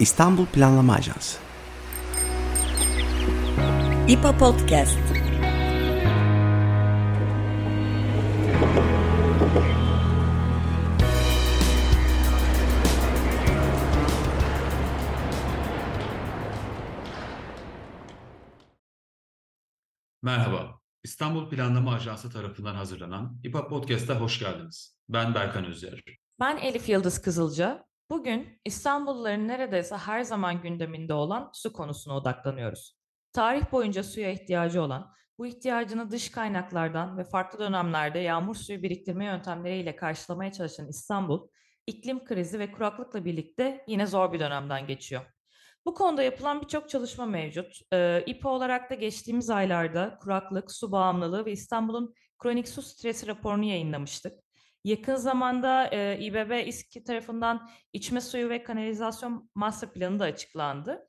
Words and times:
İstanbul 0.00 0.46
Planlama 0.46 0.94
Ajansı. 0.94 1.38
İPA 4.08 4.38
Podcast. 4.38 4.98
Merhaba, 20.22 20.80
İstanbul 21.04 21.50
Planlama 21.50 21.94
Ajansı 21.94 22.30
tarafından 22.30 22.74
hazırlanan 22.74 23.40
İPA 23.44 23.68
Podcast'a 23.68 24.20
hoş 24.20 24.38
geldiniz. 24.38 24.96
Ben 25.08 25.34
Berkan 25.34 25.64
Özyer. 25.64 26.04
Ben 26.40 26.56
Elif 26.56 26.88
Yıldız 26.88 27.22
Kızılca. 27.22 27.89
Bugün 28.10 28.60
İstanbulluların 28.64 29.48
neredeyse 29.48 29.96
her 29.96 30.22
zaman 30.22 30.62
gündeminde 30.62 31.14
olan 31.14 31.50
su 31.52 31.72
konusuna 31.72 32.16
odaklanıyoruz. 32.16 32.98
Tarih 33.32 33.72
boyunca 33.72 34.02
suya 34.02 34.30
ihtiyacı 34.30 34.82
olan, 34.82 35.12
bu 35.38 35.46
ihtiyacını 35.46 36.10
dış 36.10 36.30
kaynaklardan 36.30 37.18
ve 37.18 37.24
farklı 37.24 37.58
dönemlerde 37.58 38.18
yağmur 38.18 38.54
suyu 38.54 38.82
biriktirme 38.82 39.24
yöntemleriyle 39.24 39.96
karşılamaya 39.96 40.52
çalışan 40.52 40.88
İstanbul, 40.88 41.48
iklim 41.86 42.24
krizi 42.24 42.58
ve 42.58 42.72
kuraklıkla 42.72 43.24
birlikte 43.24 43.84
yine 43.86 44.06
zor 44.06 44.32
bir 44.32 44.40
dönemden 44.40 44.86
geçiyor. 44.86 45.22
Bu 45.86 45.94
konuda 45.94 46.22
yapılan 46.22 46.62
birçok 46.62 46.88
çalışma 46.88 47.26
mevcut. 47.26 47.80
Ee, 47.92 48.24
İPA 48.26 48.48
olarak 48.48 48.90
da 48.90 48.94
geçtiğimiz 48.94 49.50
aylarda 49.50 50.18
kuraklık, 50.22 50.72
su 50.72 50.92
bağımlılığı 50.92 51.44
ve 51.44 51.52
İstanbul'un 51.52 52.14
kronik 52.38 52.68
su 52.68 52.82
stresi 52.82 53.26
raporunu 53.26 53.64
yayınlamıştık. 53.64 54.32
Yakın 54.84 55.16
zamanda 55.16 55.86
e, 55.92 56.18
İBB 56.20 56.66
İSKİ 56.66 57.04
tarafından 57.04 57.68
içme 57.92 58.20
suyu 58.20 58.48
ve 58.48 58.62
kanalizasyon 58.62 59.50
master 59.54 59.92
planı 59.92 60.18
da 60.18 60.24
açıklandı. 60.24 61.06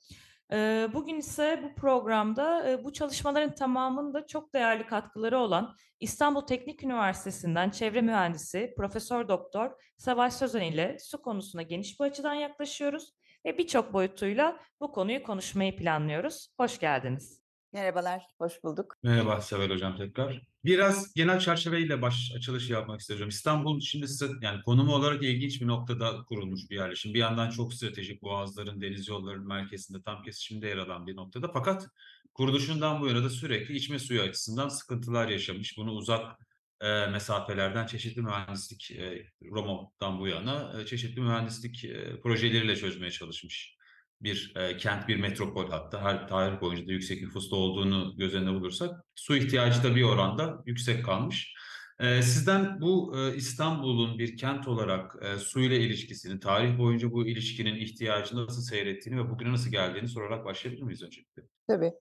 E, 0.54 0.88
bugün 0.94 1.16
ise 1.16 1.62
bu 1.64 1.81
programda 1.81 2.70
e, 2.70 2.84
bu 2.84 2.94
çalışmaların 2.94 3.56
tamamında 3.56 4.28
çok 4.28 4.54
değerli 4.54 4.88
katkıları 4.88 5.40
olan 5.40 5.76
İstanbul 6.00 6.42
Teknik 6.42 6.84
Üniversitesi'nden 6.84 7.70
çevre 7.70 8.02
mühendisi 8.02 8.73
Profesör 8.78 9.28
Doktor 9.28 9.72
Savaş 9.98 10.34
Sözen 10.34 10.62
ile 10.62 10.98
su 11.00 11.22
konusuna 11.22 11.62
geniş 11.62 12.00
bir 12.00 12.06
açıdan 12.06 12.34
yaklaşıyoruz 12.34 13.14
ve 13.46 13.58
birçok 13.58 13.94
boyutuyla 13.94 14.59
bu 14.80 14.92
konuyu 14.92 15.24
konuşmayı 15.24 15.76
planlıyoruz. 15.76 16.48
Hoş 16.59 16.80
geldiniz. 16.80 17.42
Merhabalar, 17.74 18.24
hoş 18.38 18.64
bulduk. 18.64 18.96
Merhaba 19.03 19.42
Seval 19.42 19.70
Hocam 19.70 19.98
tekrar. 19.98 20.51
Biraz 20.66 21.14
genel 21.14 21.40
çerçeveyle 21.40 22.02
baş 22.02 22.31
açılış 22.36 22.70
yapmak 22.70 23.00
istiyorum. 23.00 23.30
İstanbul 23.30 23.80
şimdi 23.80 24.06
yani 24.42 24.62
konumu 24.64 24.95
olarak 24.95 25.23
ilginç 25.23 25.62
bir 25.62 25.68
noktada 25.68 26.23
kurulmuş 26.23 26.70
bir 26.70 26.76
yerleşim. 26.76 27.14
Bir 27.14 27.20
yandan 27.20 27.50
çok 27.50 27.73
stratejik 27.73 28.22
boğazların, 28.22 28.81
deniz 28.81 29.08
yollarının 29.08 29.48
merkezinde 29.48 30.02
tam 30.02 30.23
kesişimde 30.23 30.68
yer 30.68 30.78
alan 30.78 31.08
bir 31.08 31.16
noktada. 31.16 31.52
Fakat 31.53 31.88
kuruluşundan 32.34 33.02
bu 33.02 33.08
yana 33.08 33.23
da 33.23 33.30
sürekli 33.30 33.76
içme 33.76 34.00
suyu 34.00 34.22
açısından 34.22 34.70
sıkıntılar 34.70 35.28
yaşamış. 35.28 35.78
Bunu 35.78 35.92
uzak 35.92 36.40
e, 36.81 37.08
mesafelerden 37.08 37.88
çeşitli 37.88 38.22
mühendislik, 38.22 38.92
e, 38.92 39.25
Roma'dan 39.44 40.20
bu 40.20 40.28
yana 40.28 40.81
e, 40.81 40.86
çeşitli 40.86 41.22
mühendislik 41.22 41.86
e, 41.86 42.22
projeleriyle 42.22 42.75
çözmeye 42.75 43.12
çalışmış 43.12 43.81
bir 44.24 44.54
e, 44.56 44.78
kent, 44.78 45.08
bir 45.08 45.20
metropol 45.20 45.70
hatta 45.70 46.02
her 46.02 46.28
tarih 46.28 46.62
boyunca 46.62 46.88
da 46.88 46.92
yüksek 46.92 47.22
nüfusta 47.22 47.56
olduğunu 47.56 48.14
göz 48.18 48.36
önüne 48.36 48.54
bulursak 48.54 49.06
su 49.16 49.36
ihtiyacı 49.36 49.84
da 49.84 49.96
bir 49.96 50.04
oranda 50.04 50.64
yüksek 50.66 51.06
kalmış. 51.06 51.56
E, 52.00 52.22
sizden 52.22 52.82
bu 52.82 53.14
e, 53.18 53.36
İstanbul'un 53.36 54.20
bir 54.20 54.38
kent 54.38 54.68
olarak 54.68 55.16
e, 55.22 55.38
su 55.38 55.60
ile 55.60 55.80
ilişkisini, 55.80 56.40
tarih 56.40 56.80
boyunca 56.80 57.12
bu 57.12 57.28
ilişkinin 57.28 57.76
ihtiyacı 57.76 58.36
nasıl 58.36 58.62
seyrettiğini 58.62 59.20
ve 59.20 59.30
bugüne 59.30 59.52
nasıl 59.52 59.72
geldiğini 59.72 60.08
sorarak 60.08 60.46
başlayabilir 60.46 60.84
miyiz 60.84 61.04
öncelikle? 61.04 61.44
Tabii. 61.68 61.94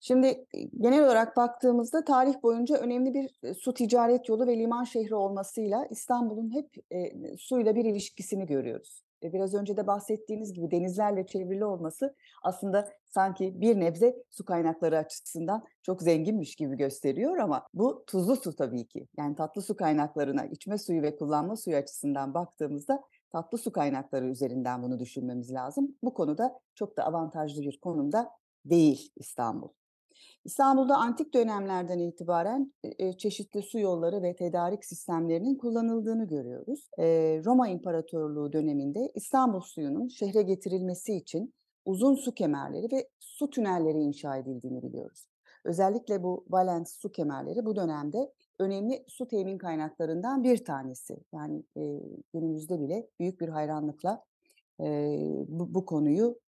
Şimdi 0.00 0.44
genel 0.80 1.04
olarak 1.04 1.36
baktığımızda 1.36 2.04
tarih 2.04 2.34
boyunca 2.42 2.76
önemli 2.76 3.14
bir 3.14 3.54
su 3.54 3.74
ticaret 3.74 4.28
yolu 4.28 4.46
ve 4.46 4.58
liman 4.58 4.84
şehri 4.84 5.14
olmasıyla 5.14 5.86
İstanbul'un 5.90 6.54
hep 6.54 6.70
e, 6.92 7.12
suyla 7.38 7.74
bir 7.74 7.84
ilişkisini 7.84 8.46
görüyoruz. 8.46 9.02
Biraz 9.22 9.54
önce 9.54 9.76
de 9.76 9.86
bahsettiğiniz 9.86 10.52
gibi 10.52 10.70
denizlerle 10.70 11.26
çevrili 11.26 11.64
olması 11.64 12.14
aslında 12.42 12.88
sanki 13.06 13.60
bir 13.60 13.80
nebze 13.80 14.16
su 14.30 14.44
kaynakları 14.44 14.98
açısından 14.98 15.64
çok 15.82 16.02
zenginmiş 16.02 16.56
gibi 16.56 16.76
gösteriyor 16.76 17.36
ama 17.38 17.66
bu 17.74 18.04
tuzlu 18.06 18.36
su 18.36 18.56
tabii 18.56 18.86
ki. 18.86 19.06
Yani 19.18 19.36
tatlı 19.36 19.62
su 19.62 19.76
kaynaklarına 19.76 20.44
içme 20.44 20.78
suyu 20.78 21.02
ve 21.02 21.16
kullanma 21.16 21.56
suyu 21.56 21.76
açısından 21.76 22.34
baktığımızda 22.34 23.02
tatlı 23.32 23.58
su 23.58 23.72
kaynakları 23.72 24.26
üzerinden 24.26 24.82
bunu 24.82 24.98
düşünmemiz 24.98 25.52
lazım. 25.52 25.96
Bu 26.02 26.14
konuda 26.14 26.60
çok 26.74 26.96
da 26.96 27.04
avantajlı 27.04 27.62
bir 27.62 27.80
konumda 27.80 28.30
değil 28.64 29.12
İstanbul. 29.16 29.68
İstanbul'da 30.44 30.96
antik 30.96 31.34
dönemlerden 31.34 31.98
itibaren 31.98 32.72
çeşitli 33.18 33.62
su 33.62 33.78
yolları 33.78 34.22
ve 34.22 34.36
tedarik 34.36 34.84
sistemlerinin 34.84 35.54
kullanıldığını 35.54 36.28
görüyoruz. 36.28 36.90
Roma 37.44 37.68
İmparatorluğu 37.68 38.52
döneminde 38.52 39.12
İstanbul 39.14 39.60
suyunun 39.60 40.08
şehre 40.08 40.42
getirilmesi 40.42 41.14
için 41.14 41.54
uzun 41.84 42.14
su 42.14 42.34
kemerleri 42.34 42.92
ve 42.92 43.08
su 43.20 43.50
tünelleri 43.50 43.98
inşa 43.98 44.36
edildiğini 44.36 44.82
biliyoruz. 44.82 45.26
Özellikle 45.64 46.22
bu 46.22 46.44
Valens 46.48 46.96
su 46.96 47.12
kemerleri 47.12 47.64
bu 47.64 47.76
dönemde 47.76 48.32
önemli 48.58 49.04
su 49.08 49.28
temin 49.28 49.58
kaynaklarından 49.58 50.42
bir 50.42 50.64
tanesi. 50.64 51.16
Yani 51.34 51.62
e, 51.76 52.00
günümüzde 52.32 52.80
bile 52.80 53.08
büyük 53.20 53.40
bir 53.40 53.48
hayranlıkla 53.48 54.24
e, 54.80 54.86
bu, 55.48 55.86
konuyu 55.86 56.28
e, 56.30 56.47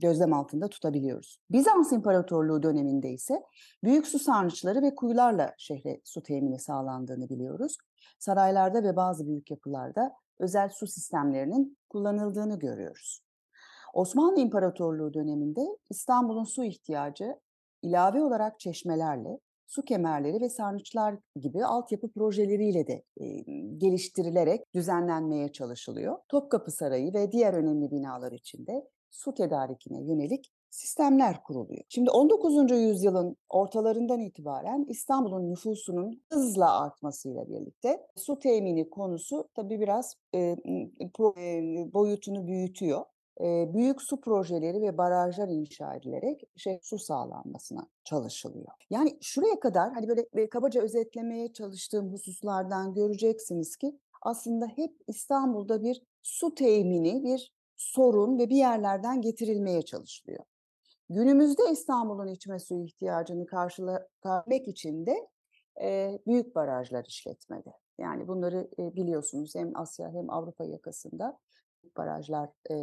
gözlem 0.00 0.32
altında 0.32 0.68
tutabiliyoruz. 0.68 1.40
Bizans 1.50 1.92
İmparatorluğu 1.92 2.62
döneminde 2.62 3.10
ise 3.10 3.42
büyük 3.84 4.06
su 4.06 4.18
sarnıçları 4.18 4.82
ve 4.82 4.94
kuyularla 4.94 5.54
şehre 5.58 6.00
su 6.04 6.22
temini 6.22 6.58
sağlandığını 6.58 7.28
biliyoruz. 7.28 7.76
Saraylarda 8.18 8.82
ve 8.82 8.96
bazı 8.96 9.26
büyük 9.26 9.50
yapılarda 9.50 10.12
özel 10.38 10.68
su 10.68 10.86
sistemlerinin 10.86 11.78
kullanıldığını 11.88 12.58
görüyoruz. 12.58 13.20
Osmanlı 13.94 14.40
İmparatorluğu 14.40 15.14
döneminde 15.14 15.60
İstanbul'un 15.90 16.44
su 16.44 16.64
ihtiyacı 16.64 17.36
ilave 17.82 18.22
olarak 18.22 18.60
çeşmelerle, 18.60 19.38
su 19.66 19.82
kemerleri 19.82 20.40
ve 20.40 20.48
sarnıçlar 20.48 21.18
gibi 21.36 21.64
altyapı 21.64 22.12
projeleriyle 22.12 22.86
de 22.86 23.02
e, 23.20 23.26
geliştirilerek 23.76 24.74
düzenlenmeye 24.74 25.52
çalışılıyor. 25.52 26.18
Topkapı 26.28 26.70
Sarayı 26.70 27.14
ve 27.14 27.32
diğer 27.32 27.54
önemli 27.54 27.90
binalar 27.90 28.32
içinde 28.32 28.88
su 29.10 29.34
tedarikine 29.34 30.02
yönelik 30.02 30.52
sistemler 30.70 31.42
kuruluyor. 31.42 31.84
Şimdi 31.88 32.10
19. 32.10 32.70
yüzyılın 32.70 33.36
ortalarından 33.48 34.20
itibaren 34.20 34.86
İstanbul'un 34.88 35.50
nüfusunun 35.50 36.22
hızla 36.32 36.80
artmasıyla 36.80 37.48
birlikte 37.48 38.06
su 38.16 38.38
temini 38.38 38.90
konusu 38.90 39.48
tabii 39.54 39.80
biraz 39.80 40.14
e, 40.34 40.56
boyutunu 41.92 42.46
büyütüyor 42.46 43.04
büyük 43.74 44.02
su 44.02 44.20
projeleri 44.20 44.82
ve 44.82 44.98
barajlar 44.98 45.48
inşa 45.48 45.94
edilerek 45.94 46.42
şey 46.56 46.78
su 46.82 46.98
sağlanmasına 46.98 47.86
çalışılıyor. 48.04 48.72
Yani 48.90 49.18
şuraya 49.20 49.60
kadar 49.60 49.92
hani 49.92 50.08
böyle 50.08 50.48
kabaca 50.48 50.82
özetlemeye 50.82 51.52
çalıştığım 51.52 52.12
hususlardan 52.12 52.94
göreceksiniz 52.94 53.76
ki 53.76 53.98
aslında 54.22 54.66
hep 54.66 54.96
İstanbul'da 55.06 55.82
bir 55.82 56.02
su 56.22 56.54
temini, 56.54 57.24
bir 57.24 57.52
sorun 57.78 58.38
ve 58.38 58.50
bir 58.50 58.56
yerlerden 58.56 59.20
getirilmeye 59.20 59.82
çalışılıyor. 59.82 60.44
Günümüzde 61.10 61.62
İstanbul'un 61.72 62.28
içme 62.28 62.58
suyu 62.58 62.84
ihtiyacını 62.84 63.46
karşılamak 63.46 64.68
için 64.68 65.06
de 65.06 65.28
e, 65.82 66.18
büyük 66.26 66.54
barajlar 66.54 67.04
işletmede. 67.04 67.72
Yani 67.98 68.28
bunları 68.28 68.68
e, 68.78 68.96
biliyorsunuz 68.96 69.54
hem 69.54 69.76
Asya 69.76 70.12
hem 70.12 70.30
Avrupa 70.30 70.64
yakasında 70.64 71.38
barajlar 71.96 72.48
e, 72.70 72.74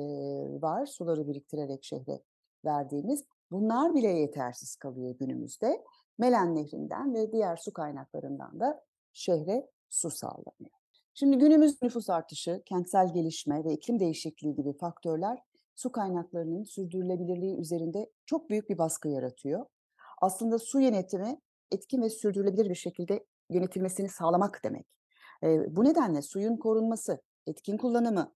var. 0.62 0.86
Suları 0.86 1.28
biriktirerek 1.28 1.84
şehre 1.84 2.22
verdiğimiz. 2.66 3.26
Bunlar 3.52 3.96
bile 3.96 4.10
yetersiz 4.10 4.76
kalıyor 4.76 5.16
günümüzde. 5.20 5.86
Melen 6.18 6.56
Nehri'nden 6.56 7.14
ve 7.14 7.32
diğer 7.32 7.58
su 7.58 7.74
kaynaklarından 7.74 8.60
da 8.60 8.84
şehre 9.14 9.70
su 9.90 10.10
sağlanıyor. 10.10 10.85
Şimdi 11.18 11.38
günümüz 11.38 11.82
nüfus 11.82 12.10
artışı, 12.10 12.62
kentsel 12.66 13.14
gelişme 13.14 13.64
ve 13.64 13.74
iklim 13.74 14.00
değişikliği 14.00 14.56
gibi 14.56 14.78
faktörler 14.78 15.40
su 15.76 15.92
kaynaklarının 15.92 16.64
sürdürülebilirliği 16.64 17.58
üzerinde 17.58 18.12
çok 18.26 18.50
büyük 18.50 18.70
bir 18.70 18.78
baskı 18.78 19.10
yaratıyor. 19.10 19.66
Aslında 20.22 20.60
su 20.60 20.80
yönetimi 20.80 21.42
etkin 21.72 22.02
ve 22.02 22.10
sürdürülebilir 22.10 22.70
bir 22.70 22.76
şekilde 22.76 23.26
yönetilmesini 23.50 24.10
sağlamak 24.10 24.62
demek. 24.64 24.88
E, 25.44 25.76
bu 25.76 25.84
nedenle 25.84 26.22
suyun 26.22 26.58
korunması, 26.58 27.22
etkin 27.48 27.78
kullanımı 27.78 28.36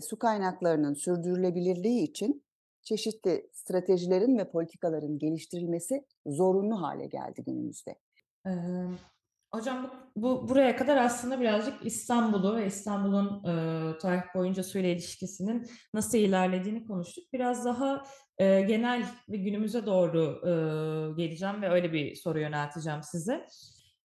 su 0.00 0.18
kaynaklarının 0.18 0.94
sürdürülebilirliği 0.94 2.02
için 2.02 2.44
çeşitli 2.82 3.50
stratejilerin 3.52 4.38
ve 4.38 4.50
politikaların 4.50 5.18
geliştirilmesi 5.18 6.04
zorunlu 6.26 6.82
hale 6.82 7.06
geldi 7.06 7.42
günümüzde. 7.46 7.98
Hocam 9.54 9.90
bu, 10.16 10.22
bu 10.22 10.48
buraya 10.48 10.76
kadar 10.76 10.96
aslında 10.96 11.40
birazcık 11.40 11.86
İstanbul'u 11.86 12.56
ve 12.56 12.66
İstanbul'un 12.66 13.44
e, 13.44 13.98
tarih 13.98 14.22
boyunca 14.34 14.62
suyla 14.62 14.88
ilişkisinin 14.88 15.66
nasıl 15.94 16.18
ilerlediğini 16.18 16.86
konuştuk. 16.86 17.24
Biraz 17.32 17.64
daha 17.64 18.04
e, 18.38 18.60
genel 18.60 19.06
ve 19.28 19.36
günümüze 19.36 19.86
doğru 19.86 20.40
e, 20.42 20.52
geleceğim 21.22 21.62
ve 21.62 21.70
öyle 21.70 21.92
bir 21.92 22.14
soru 22.14 22.40
yönelteceğim 22.40 23.02
size. 23.02 23.46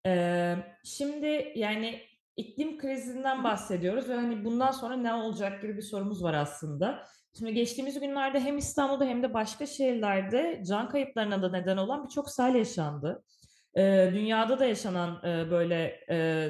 E, 0.05 0.55
şimdi 0.83 1.53
yani 1.55 1.99
iklim 2.37 2.77
krizinden 2.77 3.43
bahsediyoruz 3.43 4.09
ve 4.09 4.15
hani 4.15 4.45
bundan 4.45 4.71
sonra 4.71 4.95
ne 4.95 5.13
olacak 5.13 5.61
gibi 5.61 5.77
bir 5.77 5.81
sorumuz 5.81 6.23
var 6.23 6.33
aslında. 6.33 7.03
Şimdi 7.37 7.53
geçtiğimiz 7.53 7.99
günlerde 7.99 8.39
hem 8.39 8.57
İstanbul'da 8.57 9.05
hem 9.05 9.23
de 9.23 9.33
başka 9.33 9.65
şehirlerde 9.65 10.63
can 10.67 10.89
kayıplarına 10.89 11.41
da 11.41 11.51
neden 11.51 11.77
olan 11.77 12.03
birçok 12.03 12.29
sel 12.29 12.55
yaşandı. 12.55 13.23
Dünyada 14.13 14.59
da 14.59 14.65
yaşanan 14.65 15.21
böyle 15.23 15.99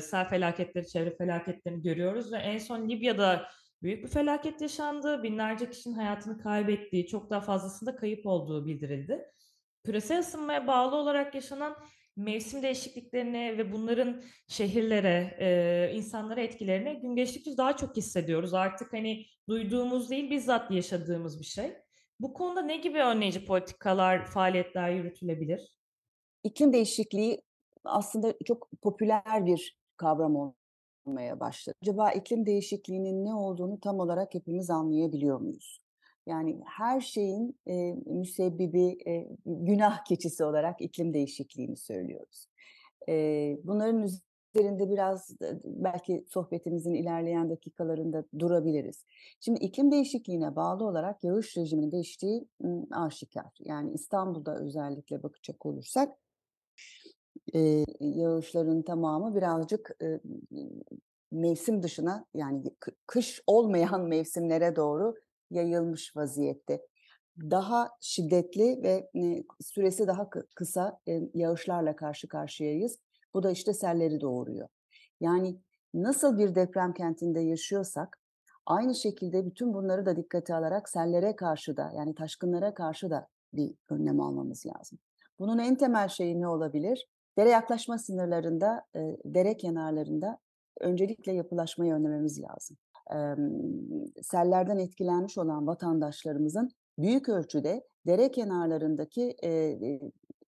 sel 0.02 0.30
felaketleri, 0.30 0.88
çevre 0.88 1.16
felaketlerini 1.18 1.82
görüyoruz 1.82 2.34
ve 2.34 2.38
en 2.38 2.58
son 2.58 2.90
Libya'da 2.90 3.48
büyük 3.82 4.04
bir 4.04 4.10
felaket 4.10 4.62
yaşandı. 4.62 5.24
Binlerce 5.24 5.70
kişinin 5.70 5.96
hayatını 5.96 6.38
kaybettiği, 6.38 7.08
çok 7.08 7.30
daha 7.30 7.42
fazlasında 7.42 7.96
kayıp 7.96 8.26
olduğu 8.26 8.66
bildirildi. 8.66 9.26
Küresel 9.86 10.20
ısınmaya 10.20 10.68
bağlı 10.68 10.96
olarak 10.96 11.36
yaşanan 11.36 11.76
mevsim 12.18 12.64
değişikliklerini 12.64 13.58
ve 13.58 13.72
bunların 13.72 14.22
şehirlere, 14.48 15.92
insanlara 15.94 16.42
etkilerini 16.42 17.02
gün 17.02 17.16
geçtikçe 17.16 17.58
daha 17.58 17.78
çok 17.78 17.98
hissediyoruz. 17.98 18.54
Artık 18.54 18.94
hani 18.94 19.26
duyduğumuz 19.50 20.10
değil, 20.10 20.30
bizzat 20.32 20.72
yaşadığımız 20.72 21.40
bir 21.40 21.46
şey. 21.46 21.74
Bu 22.20 22.34
konuda 22.34 22.62
ne 22.62 22.78
gibi 22.78 23.00
önleyici 23.00 23.46
politikalar, 23.46 24.26
faaliyetler 24.26 24.90
yürütülebilir? 24.90 25.79
İklim 26.44 26.74
değişikliği 26.74 27.42
aslında 27.84 28.34
çok 28.46 28.70
popüler 28.82 29.46
bir 29.46 29.78
kavram 29.98 30.54
olmaya 31.06 31.40
başladı. 31.40 31.76
Acaba 31.84 32.12
iklim 32.12 32.46
değişikliğinin 32.46 33.26
ne 33.26 33.34
olduğunu 33.34 33.80
tam 33.80 34.00
olarak 34.00 34.34
hepimiz 34.34 34.70
anlayabiliyor 34.70 35.40
muyuz? 35.40 35.82
Yani 36.28 36.62
her 36.66 37.02
şeyin 37.02 37.60
e, 37.68 37.94
müsebbibi, 38.06 38.98
e, 39.08 39.28
günah 39.46 40.04
keçisi 40.06 40.44
olarak 40.44 40.82
iklim 40.82 41.14
değişikliğini 41.14 41.78
söylüyoruz. 41.78 42.48
E, 43.10 43.14
bunların 43.64 44.04
üzerinde 44.56 44.90
biraz 44.90 45.36
belki 45.64 46.26
sohbetimizin 46.28 46.94
ilerleyen 46.94 47.50
dakikalarında 47.50 48.26
durabiliriz. 48.40 49.06
Şimdi 49.40 49.60
iklim 49.60 49.92
değişikliğine 49.92 50.56
bağlı 50.56 50.86
olarak 50.86 51.24
yağış 51.24 51.58
rejiminin 51.58 51.92
değiştiği 51.92 52.48
aşikar. 52.92 53.58
Yani 53.60 53.92
İstanbul'da 53.94 54.60
özellikle 54.60 55.24
bakacak 55.24 55.66
olursak 55.66 56.18
e, 57.56 57.86
yağışların 58.00 58.82
tamamı 58.82 59.36
birazcık 59.36 59.92
e, 60.02 60.20
mevsim 61.32 61.84
dışına 61.84 62.26
yani 62.34 62.64
kış 63.08 63.42
olmayan 63.48 64.02
mevsimlere 64.08 64.76
doğru 64.76 65.16
yayılmış 65.52 66.16
vaziyette. 66.16 66.82
Daha 67.40 67.90
şiddetli 68.02 68.84
ve 68.84 69.10
e, 69.16 69.44
süresi 69.62 70.08
daha 70.08 70.30
kısa 70.56 71.00
e, 71.08 71.22
yağışlarla 71.34 71.96
karşı 71.96 72.28
karşıyayız. 72.28 73.00
Bu 73.34 73.44
da 73.44 73.52
işte 73.52 73.74
selleri 73.74 74.22
doğuruyor. 74.22 74.68
Yani 75.22 75.60
nasıl 75.94 76.38
bir 76.38 76.56
deprem 76.56 76.94
kentinde 76.94 77.40
yaşıyorsak 77.40 78.20
aynı 78.66 78.96
şekilde 78.96 79.46
bütün 79.46 79.74
bunları 79.74 80.06
da 80.06 80.16
dikkate 80.16 80.56
alarak 80.56 80.90
sellere 80.90 81.36
karşı 81.36 81.78
da 81.78 81.92
yani 81.96 82.16
taşkınlara 82.16 82.74
karşı 82.74 83.10
da 83.10 83.28
bir 83.54 83.74
önlem 83.90 84.20
almamız 84.20 84.66
lazım. 84.66 85.00
Bunun 85.40 85.58
en 85.58 85.76
temel 85.76 86.08
şeyi 86.08 86.42
ne 86.42 86.48
olabilir? 86.48 87.08
Dere 87.40 87.50
yaklaşma 87.50 87.98
sınırlarında, 87.98 88.86
e, 88.96 89.18
dere 89.26 89.58
kenarlarında 89.58 90.38
öncelikle 90.80 91.34
yapılaşmayı 91.34 91.94
önlememiz 91.94 92.42
lazım. 92.42 92.78
E, 93.12 93.18
sellerden 94.24 94.78
etkilenmiş 94.78 95.38
olan 95.38 95.68
vatandaşlarımızın 95.68 96.70
büyük 96.98 97.30
ölçüde 97.30 97.88
dere 98.08 98.32
kenarlarındaki 98.32 99.36
e, 99.44 99.80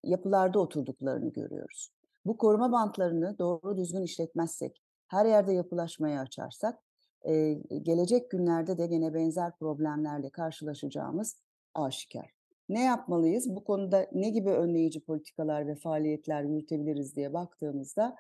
yapılarda 0.05 0.59
oturduklarını 0.59 1.33
görüyoruz. 1.33 1.91
Bu 2.25 2.37
koruma 2.37 2.73
bantlarını 2.73 3.39
doğru 3.39 3.77
düzgün 3.77 4.03
işletmezsek, 4.03 4.83
her 5.09 5.27
yerde 5.27 5.53
yapılaşmayı 5.53 6.19
açarsak, 6.19 6.79
e, 7.23 7.53
gelecek 7.83 8.31
günlerde 8.31 8.79
de 8.79 8.87
gene 8.87 9.15
benzer 9.15 9.57
problemlerle 9.57 10.31
karşılaşacağımız 10.31 11.37
aşikar. 11.75 12.40
Ne 12.71 12.85
yapmalıyız? 12.85 13.57
Bu 13.57 13.65
konuda 13.65 14.07
ne 14.13 14.31
gibi 14.31 14.51
önleyici 14.51 15.01
politikalar 15.01 15.67
ve 15.67 15.75
faaliyetler 15.75 16.43
yürütebiliriz 16.43 17.17
diye 17.17 17.33
baktığımızda 17.33 18.17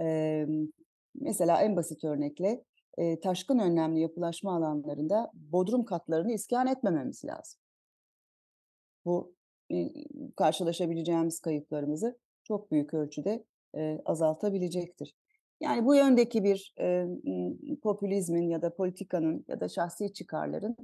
e, 0.00 0.46
mesela 1.14 1.62
en 1.62 1.76
basit 1.76 2.04
örnekle 2.04 2.64
e, 2.98 3.20
taşkın 3.20 3.58
önlemli 3.58 4.00
yapılaşma 4.00 4.56
alanlarında 4.56 5.30
bodrum 5.34 5.84
katlarını 5.84 6.32
iskan 6.32 6.66
etmememiz 6.66 7.24
lazım. 7.24 7.60
Bu 9.04 9.34
e, 9.72 9.76
karşılaşabileceğimiz 10.36 11.40
kayıplarımızı 11.40 12.18
çok 12.44 12.70
büyük 12.70 12.94
ölçüde 12.94 13.44
e, 13.76 14.00
azaltabilecektir. 14.04 15.14
Yani 15.60 15.86
bu 15.86 15.94
yöndeki 15.94 16.44
bir 16.44 16.74
e, 16.80 17.06
popülizmin 17.82 18.48
ya 18.48 18.62
da 18.62 18.74
politikanın 18.74 19.44
ya 19.48 19.60
da 19.60 19.68
şahsi 19.68 20.12
çıkarların 20.12 20.76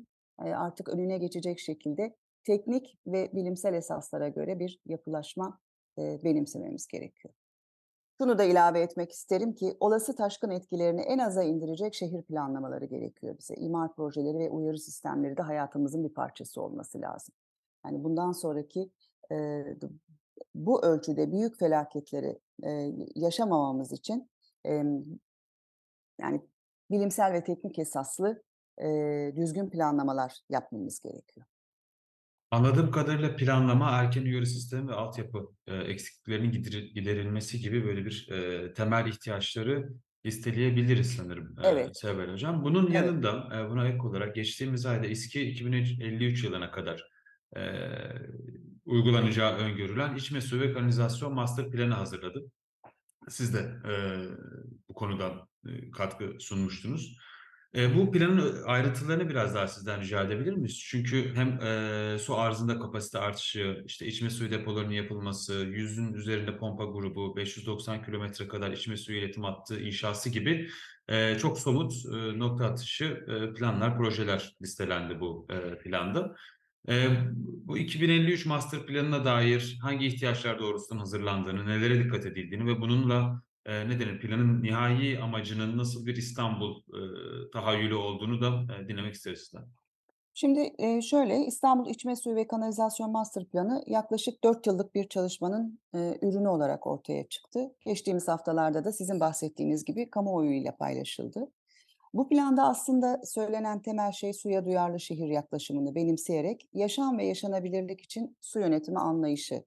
e, 0.45 0.51
artık 0.51 0.89
önüne 0.89 1.19
geçecek 1.19 1.59
şekilde 1.59 2.17
teknik 2.45 2.99
ve 3.07 3.31
bilimsel 3.33 3.75
esaslara 3.75 4.29
göre 4.29 4.59
bir 4.59 4.81
yapılaşma 4.87 5.59
e, 5.99 6.25
benimsememiz 6.25 6.87
gerekiyor. 6.87 7.35
Şunu 8.21 8.39
da 8.39 8.45
ilave 8.45 8.81
etmek 8.81 9.13
isterim 9.13 9.55
ki 9.55 9.77
olası 9.81 10.17
taşkın 10.17 10.51
etkilerini 10.51 11.01
en 11.01 11.19
aza 11.19 11.43
indirecek 11.43 11.95
şehir 11.95 12.23
planlamaları 12.23 12.85
gerekiyor 12.85 13.39
bize. 13.39 13.55
İmar 13.55 13.95
projeleri 13.95 14.39
ve 14.39 14.51
uyarı 14.51 14.79
sistemleri 14.79 15.37
de 15.37 15.43
hayatımızın 15.43 16.05
bir 16.05 16.15
parçası 16.15 16.63
olması 16.63 17.01
lazım. 17.01 17.35
Yani 17.87 18.05
bundan 18.05 18.33
sonraki 18.33 18.91
e, 19.33 19.65
bu 20.55 20.85
ölçüde 20.85 21.33
büyük 21.33 21.59
felaketleri 21.59 22.39
e, 22.65 22.71
yaşamamamız 23.15 23.93
için 23.93 24.31
e, 24.67 24.83
yani 26.21 26.41
bilimsel 26.91 27.33
ve 27.33 27.45
teknik 27.45 27.79
esaslı 27.79 28.43
e, 28.83 28.89
düzgün 29.37 29.71
planlamalar 29.71 30.41
yapmamız 30.49 31.01
gerekiyor. 31.01 31.47
Anladığım 32.53 32.91
kadarıyla 32.91 33.37
planlama, 33.37 33.91
erken 33.91 34.23
uyarı 34.23 34.47
sistemi 34.47 34.89
ve 34.89 34.95
altyapı 34.95 35.49
e, 35.67 35.77
eksikliklerinin 35.77 36.53
giderilmesi 36.95 37.61
gibi 37.61 37.85
böyle 37.85 38.05
bir 38.05 38.29
e, 38.31 38.73
temel 38.75 39.07
ihtiyaçları 39.07 39.89
listeleyebiliriz 40.27 41.15
sanırım 41.17 41.57
e, 41.63 41.69
Evet. 41.69 41.99
Seval 41.99 42.33
Hocam. 42.33 42.65
Bunun 42.65 42.85
Evet. 42.85 42.95
yanında 42.95 43.49
e, 43.57 43.71
buna 43.71 43.89
ek 43.89 43.99
olarak 43.99 44.35
geçtiğimiz 44.35 44.87
ayda 44.87 45.07
İSKİ 45.07 45.43
2053 45.43 46.45
yılına 46.45 46.71
kadar 46.71 47.05
e, 47.57 47.63
uygulanacağı 48.85 49.57
öngörülen 49.57 50.17
içme 50.17 50.41
suyu 50.41 50.63
ve 50.63 50.73
kanalizasyon 50.73 51.35
master 51.35 51.71
planı 51.71 51.95
hazırladı. 51.95 52.45
Siz 53.29 53.55
de 53.55 53.73
e, 53.89 53.95
bu 54.89 54.95
konuda 54.95 55.49
e, 55.67 55.91
katkı 55.91 56.37
sunmuştunuz. 56.41 57.17
E, 57.77 57.95
bu 57.97 58.13
planın 58.13 58.63
ayrıntılarını 58.67 59.29
biraz 59.29 59.55
daha 59.55 59.69
sizden 59.69 60.01
rica 60.01 60.23
edebilir 60.23 60.53
miyiz? 60.53 60.79
Çünkü 60.79 61.35
hem 61.35 61.49
e, 61.49 62.19
su 62.19 62.39
arzında 62.39 62.79
kapasite 62.79 63.19
artışı, 63.19 63.83
işte 63.87 64.07
içme 64.07 64.31
suyu 64.31 64.51
depolarının 64.51 64.93
yapılması, 64.93 65.55
yüzün 65.55 66.15
üzerinde 66.15 66.57
pompa 66.57 66.85
grubu, 66.85 67.37
590 67.37 68.05
kilometre 68.05 68.49
kadar 68.49 68.71
içme 68.71 68.97
suyu 68.97 69.19
iletim 69.19 69.45
hattı 69.45 69.81
inşası 69.81 70.31
gibi 70.31 70.69
e, 71.09 71.39
çok 71.39 71.59
somut 71.59 71.93
e, 72.07 72.39
nokta 72.39 72.65
atışı 72.65 73.05
e, 73.05 73.55
planlar, 73.55 73.97
projeler 73.97 74.57
listelendi 74.63 75.21
bu 75.21 75.47
e, 75.51 75.79
planda. 75.79 76.37
E, 76.89 77.09
bu 77.37 77.79
2053 77.79 78.47
master 78.47 78.87
planına 78.87 79.25
dair 79.25 79.79
hangi 79.83 80.07
ihtiyaçlar 80.07 80.59
doğrultusunda 80.59 81.01
hazırlandığını, 81.01 81.67
nelere 81.67 82.05
dikkat 82.05 82.27
edildiğini 82.27 82.67
ve 82.67 82.81
bununla 82.81 83.43
e, 83.67 83.89
ne 83.89 84.01
denir 84.01 84.21
planın 84.21 84.63
nihai 84.63 85.19
amacının 85.19 85.79
nasıl 85.79 86.07
bir 86.07 86.17
İstanbul 86.17 86.77
e, 86.77 87.01
tahayyülü 87.51 87.95
olduğunu 87.95 88.41
da 88.41 88.75
e, 88.75 88.89
dinlemek 88.89 89.15
isteriz 89.15 89.41
sizden. 89.41 89.65
Şimdi 90.35 90.73
e, 90.79 91.03
şöyle 91.03 91.47
İstanbul 91.47 91.91
İçme 91.91 92.17
Suyu 92.17 92.37
ve 92.37 92.47
Kanalizasyon 92.47 93.11
Master 93.11 93.45
Planı 93.45 93.85
yaklaşık 93.87 94.45
4 94.45 94.67
yıllık 94.67 94.95
bir 94.95 95.09
çalışmanın 95.09 95.79
e, 95.95 96.19
ürünü 96.23 96.49
olarak 96.49 96.87
ortaya 96.87 97.29
çıktı. 97.29 97.75
Geçtiğimiz 97.85 98.29
haftalarda 98.29 98.85
da 98.85 98.93
sizin 98.93 99.21
bahsettiğiniz 99.21 99.85
gibi 99.85 100.11
kamuoyuyla 100.11 100.77
paylaşıldı. 100.77 101.49
Bu 102.15 102.29
planda 102.29 102.63
aslında 102.63 103.21
söylenen 103.25 103.83
temel 103.83 104.13
şey 104.13 104.33
suya 104.33 104.65
duyarlı 104.65 105.01
şehir 105.01 105.29
yaklaşımını 105.29 105.95
benimseyerek 105.95 106.69
yaşam 106.75 107.19
ve 107.19 107.25
yaşanabilirlik 107.27 108.01
için 108.01 108.37
su 108.41 108.61
yönetimi 108.61 108.99
anlayışı 108.99 109.65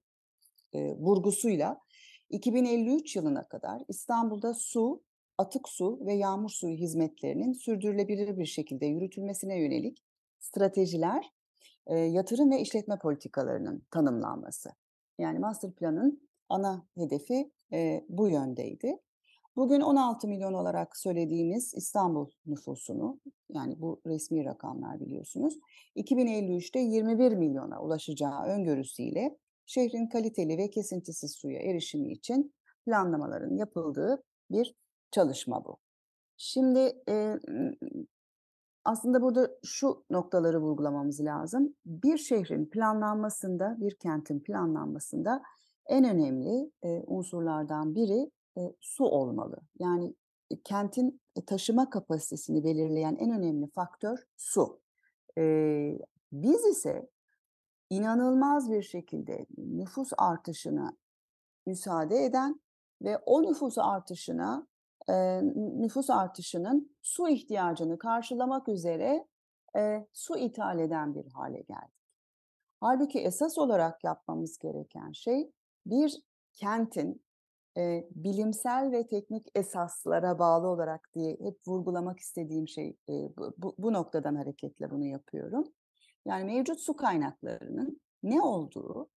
e, 0.72 0.94
vurgusuyla 0.94 1.80
2053 2.30 3.16
yılına 3.16 3.48
kadar 3.48 3.82
İstanbul'da 3.88 4.54
su, 4.54 5.02
atık 5.38 5.68
su 5.68 6.00
ve 6.06 6.14
yağmur 6.14 6.50
suyu 6.50 6.76
hizmetlerinin 6.76 7.52
sürdürülebilir 7.52 8.38
bir 8.38 8.46
şekilde 8.46 8.86
yürütülmesine 8.86 9.60
yönelik 9.60 10.04
stratejiler, 10.38 11.32
e, 11.86 11.98
yatırım 11.98 12.50
ve 12.50 12.60
işletme 12.60 12.98
politikalarının 12.98 13.82
tanımlanması. 13.90 14.70
Yani 15.18 15.38
master 15.38 15.72
planın 15.72 16.28
ana 16.48 16.86
hedefi 16.94 17.50
e, 17.72 18.04
bu 18.08 18.28
yöndeydi. 18.28 18.98
Bugün 19.56 19.80
16 19.80 20.28
milyon 20.28 20.54
olarak 20.54 20.96
söylediğimiz 20.96 21.74
İstanbul 21.74 22.30
nüfusunu, 22.46 23.20
yani 23.48 23.80
bu 23.80 24.00
resmi 24.06 24.44
rakamlar 24.44 25.00
biliyorsunuz, 25.00 25.58
2053'te 25.96 26.78
21 26.78 27.32
milyona 27.32 27.82
ulaşacağı 27.82 28.42
öngörüsüyle 28.42 29.38
şehrin 29.66 30.08
kaliteli 30.08 30.58
ve 30.58 30.70
kesintisiz 30.70 31.34
suya 31.36 31.60
erişimi 31.60 32.12
için 32.12 32.54
planlamaların 32.86 33.56
yapıldığı 33.56 34.22
bir 34.50 34.74
çalışma 35.10 35.64
bu. 35.64 35.78
Şimdi 36.36 37.02
e, 37.08 37.34
aslında 38.84 39.22
burada 39.22 39.50
şu 39.64 40.04
noktaları 40.10 40.60
vurgulamamız 40.60 41.20
lazım. 41.20 41.74
Bir 41.86 42.18
şehrin 42.18 42.66
planlanmasında, 42.66 43.76
bir 43.80 43.96
kentin 43.98 44.40
planlanmasında 44.40 45.42
en 45.86 46.04
önemli 46.04 46.70
e, 46.82 47.02
unsurlardan 47.06 47.94
biri 47.94 48.30
e, 48.58 48.60
su 48.80 49.04
olmalı. 49.04 49.56
Yani 49.78 50.14
e, 50.50 50.60
kentin 50.64 51.20
taşıma 51.46 51.90
kapasitesini 51.90 52.64
belirleyen 52.64 53.16
en 53.16 53.30
önemli 53.30 53.66
faktör 53.70 54.18
su. 54.36 54.80
E, 55.38 55.42
biz 56.32 56.64
ise 56.64 57.08
inanılmaz 57.90 58.70
bir 58.70 58.82
şekilde 58.82 59.46
nüfus 59.58 60.10
artışına 60.18 60.96
müsaade 61.66 62.24
eden 62.24 62.60
ve 63.02 63.18
o 63.18 63.42
nüfus 63.42 63.78
artışına 63.78 64.66
e, 65.08 65.40
nüfus 65.54 66.10
artışının 66.10 66.96
su 67.02 67.28
ihtiyacını 67.28 67.98
karşılamak 67.98 68.68
üzere 68.68 69.26
e, 69.76 70.06
su 70.12 70.38
ithal 70.38 70.78
eden 70.78 71.14
bir 71.14 71.26
hale 71.26 71.60
geldik. 71.60 71.96
Halbuki 72.80 73.20
esas 73.20 73.58
olarak 73.58 74.04
yapmamız 74.04 74.58
gereken 74.58 75.12
şey 75.12 75.52
bir 75.86 76.22
kentin 76.52 77.22
e, 77.76 78.08
bilimsel 78.10 78.92
ve 78.92 79.06
teknik 79.06 79.46
esaslara 79.54 80.38
bağlı 80.38 80.68
olarak 80.68 81.10
diye 81.14 81.36
hep 81.40 81.58
vurgulamak 81.66 82.18
istediğim 82.18 82.68
şey 82.68 82.96
e, 83.08 83.12
bu, 83.36 83.74
bu 83.78 83.92
noktadan 83.92 84.34
hareketle 84.34 84.90
bunu 84.90 85.04
yapıyorum. 85.04 85.64
Yani 86.26 86.44
mevcut 86.44 86.80
su 86.80 86.96
kaynaklarının 86.96 88.00
ne 88.22 88.42
olduğu 88.42 89.08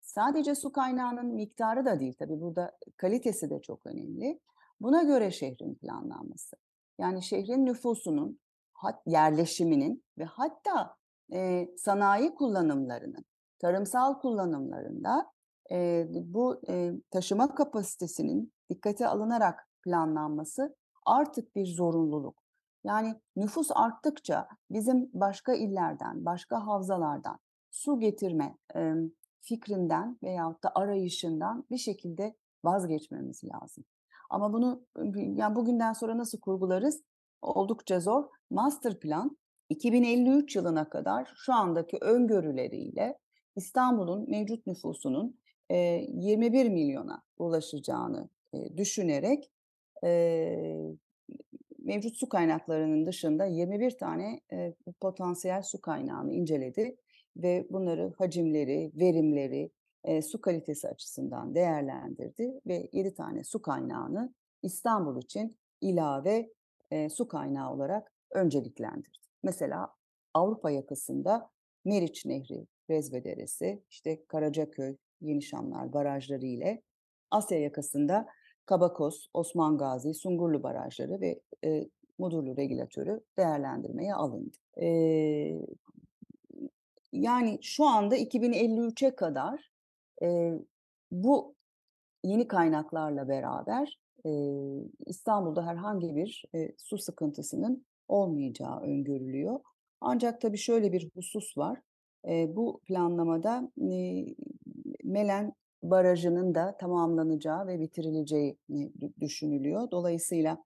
sadece 0.00 0.54
su 0.54 0.72
kaynağının 0.72 1.26
miktarı 1.26 1.84
da 1.84 2.00
değil 2.00 2.14
tabii 2.18 2.40
burada 2.40 2.78
kalitesi 2.96 3.50
de 3.50 3.62
çok 3.62 3.86
önemli. 3.86 4.40
Buna 4.80 5.02
göre 5.02 5.30
şehrin 5.30 5.74
planlanması. 5.74 6.56
Yani 6.98 7.22
şehrin 7.22 7.66
nüfusunun, 7.66 8.40
yerleşiminin 9.06 10.04
ve 10.18 10.24
hatta 10.24 10.96
e, 11.32 11.68
sanayi 11.76 12.34
kullanımlarının, 12.34 13.24
tarımsal 13.58 14.20
kullanımlarında 14.20 15.32
e, 15.72 16.06
bu 16.10 16.60
e, 16.68 16.92
taşıma 17.10 17.54
kapasitesinin 17.54 18.52
dikkate 18.70 19.08
alınarak 19.08 19.68
planlanması 19.84 20.76
artık 21.06 21.56
bir 21.56 21.66
zorunluluk. 21.66 22.43
Yani 22.84 23.20
nüfus 23.36 23.68
arttıkça 23.74 24.48
bizim 24.70 25.10
başka 25.12 25.54
illerden, 25.54 26.24
başka 26.24 26.66
havzalardan 26.66 27.38
su 27.70 28.00
getirme 28.00 28.58
e, 28.76 28.92
fikrinden 29.40 30.18
veyahut 30.22 30.62
da 30.62 30.72
arayışından 30.74 31.64
bir 31.70 31.78
şekilde 31.78 32.36
vazgeçmemiz 32.64 33.44
lazım. 33.44 33.84
Ama 34.30 34.52
bunu 34.52 34.86
yani 35.14 35.56
bugünden 35.56 35.92
sonra 35.92 36.18
nasıl 36.18 36.40
kurgularız? 36.40 37.02
Oldukça 37.42 38.00
zor. 38.00 38.24
Master 38.50 39.00
plan 39.00 39.36
2053 39.68 40.56
yılına 40.56 40.88
kadar 40.88 41.32
şu 41.36 41.52
andaki 41.52 41.98
öngörüleriyle 42.00 43.18
İstanbul'un 43.56 44.30
mevcut 44.30 44.66
nüfusunun 44.66 45.38
21 45.70 46.68
milyona 46.68 47.22
ulaşacağını 47.38 48.28
düşünerek 48.76 49.50
mevcut 51.84 52.16
su 52.16 52.28
kaynaklarının 52.28 53.06
dışında 53.06 53.44
21 53.44 53.98
tane 53.98 54.40
potansiyel 55.00 55.62
su 55.62 55.80
kaynağını 55.80 56.32
inceledi 56.32 56.96
ve 57.36 57.66
bunları 57.70 58.12
hacimleri, 58.18 58.92
verimleri, 58.94 59.70
su 60.22 60.40
kalitesi 60.40 60.88
açısından 60.88 61.54
değerlendirdi 61.54 62.60
ve 62.66 62.88
7 62.92 63.14
tane 63.14 63.44
su 63.44 63.62
kaynağını 63.62 64.34
İstanbul 64.62 65.22
için 65.22 65.56
ilave 65.80 66.50
su 67.10 67.28
kaynağı 67.28 67.72
olarak 67.72 68.12
önceliklendirdi. 68.30 69.18
Mesela 69.42 69.92
Avrupa 70.34 70.70
yakasında 70.70 71.50
Meriç 71.84 72.26
Nehri, 72.26 72.66
Rezve 72.90 73.24
Deresi, 73.24 73.82
işte 73.90 74.24
Karacaköy, 74.26 74.96
Yenişanlar 75.20 75.92
barajları 75.92 76.46
ile 76.46 76.82
Asya 77.30 77.60
yakasında 77.60 78.26
Kabakos, 78.66 79.26
Osman 79.34 79.78
Gazi, 79.78 80.14
Sungurlu 80.14 80.62
barajları 80.62 81.20
ve 81.20 81.40
e, 81.64 81.88
Mudurlu 82.18 82.56
regülatörü 82.56 83.20
değerlendirmeye 83.38 84.14
alındı. 84.14 84.56
E, 84.80 84.88
yani 87.12 87.58
şu 87.62 87.84
anda 87.84 88.16
2053'e 88.16 89.16
kadar 89.16 89.70
e, 90.22 90.52
bu 91.10 91.54
yeni 92.24 92.48
kaynaklarla 92.48 93.28
beraber 93.28 93.98
e, 94.26 94.30
İstanbul'da 95.06 95.66
herhangi 95.66 96.16
bir 96.16 96.44
e, 96.54 96.72
su 96.78 96.98
sıkıntısının 96.98 97.86
olmayacağı 98.08 98.80
öngörülüyor. 98.80 99.60
Ancak 100.00 100.40
tabii 100.40 100.58
şöyle 100.58 100.92
bir 100.92 101.10
husus 101.14 101.58
var. 101.58 101.80
E, 102.28 102.56
bu 102.56 102.80
planlamada 102.84 103.70
e, 103.78 104.24
Melen 105.04 105.52
Barajı'nın 105.90 106.54
da 106.54 106.76
tamamlanacağı 106.76 107.66
ve 107.66 107.80
bitirileceği 107.80 108.58
düşünülüyor. 109.20 109.90
Dolayısıyla 109.90 110.64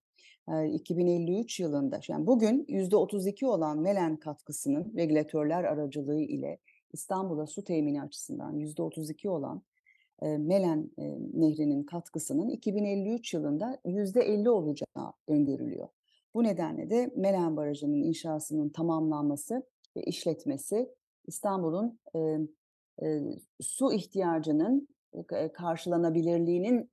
2053 0.73 1.61
yılında, 1.61 2.01
yani 2.09 2.27
bugün 2.27 2.65
%32 2.65 3.47
olan 3.47 3.79
Melen 3.79 4.17
katkısının 4.17 4.93
regülatörler 4.97 5.65
aracılığı 5.65 6.21
ile 6.21 6.59
İstanbul'a 6.93 7.47
su 7.47 7.65
temini 7.65 8.03
açısından 8.03 8.57
%32 8.59 9.29
olan 9.29 9.63
Melen 10.23 10.91
Nehri'nin 11.35 11.83
katkısının 11.83 12.49
2053 12.49 13.35
yılında 13.35 13.81
%50 13.85 14.49
olacağı 14.49 15.13
öngörülüyor. 15.29 15.89
Bu 16.35 16.45
nedenle 16.45 16.91
de 16.91 17.13
Melen 17.17 17.57
Barajı'nın 17.57 18.03
inşasının 18.03 18.69
tamamlanması 18.69 19.63
ve 19.97 20.03
işletmesi 20.03 20.89
İstanbul'un 21.27 21.99
e, 23.03 23.21
su 23.61 23.93
ihtiyacının 23.93 24.89
e, 24.89 24.98
karşılanabilirliğinin 25.55 26.91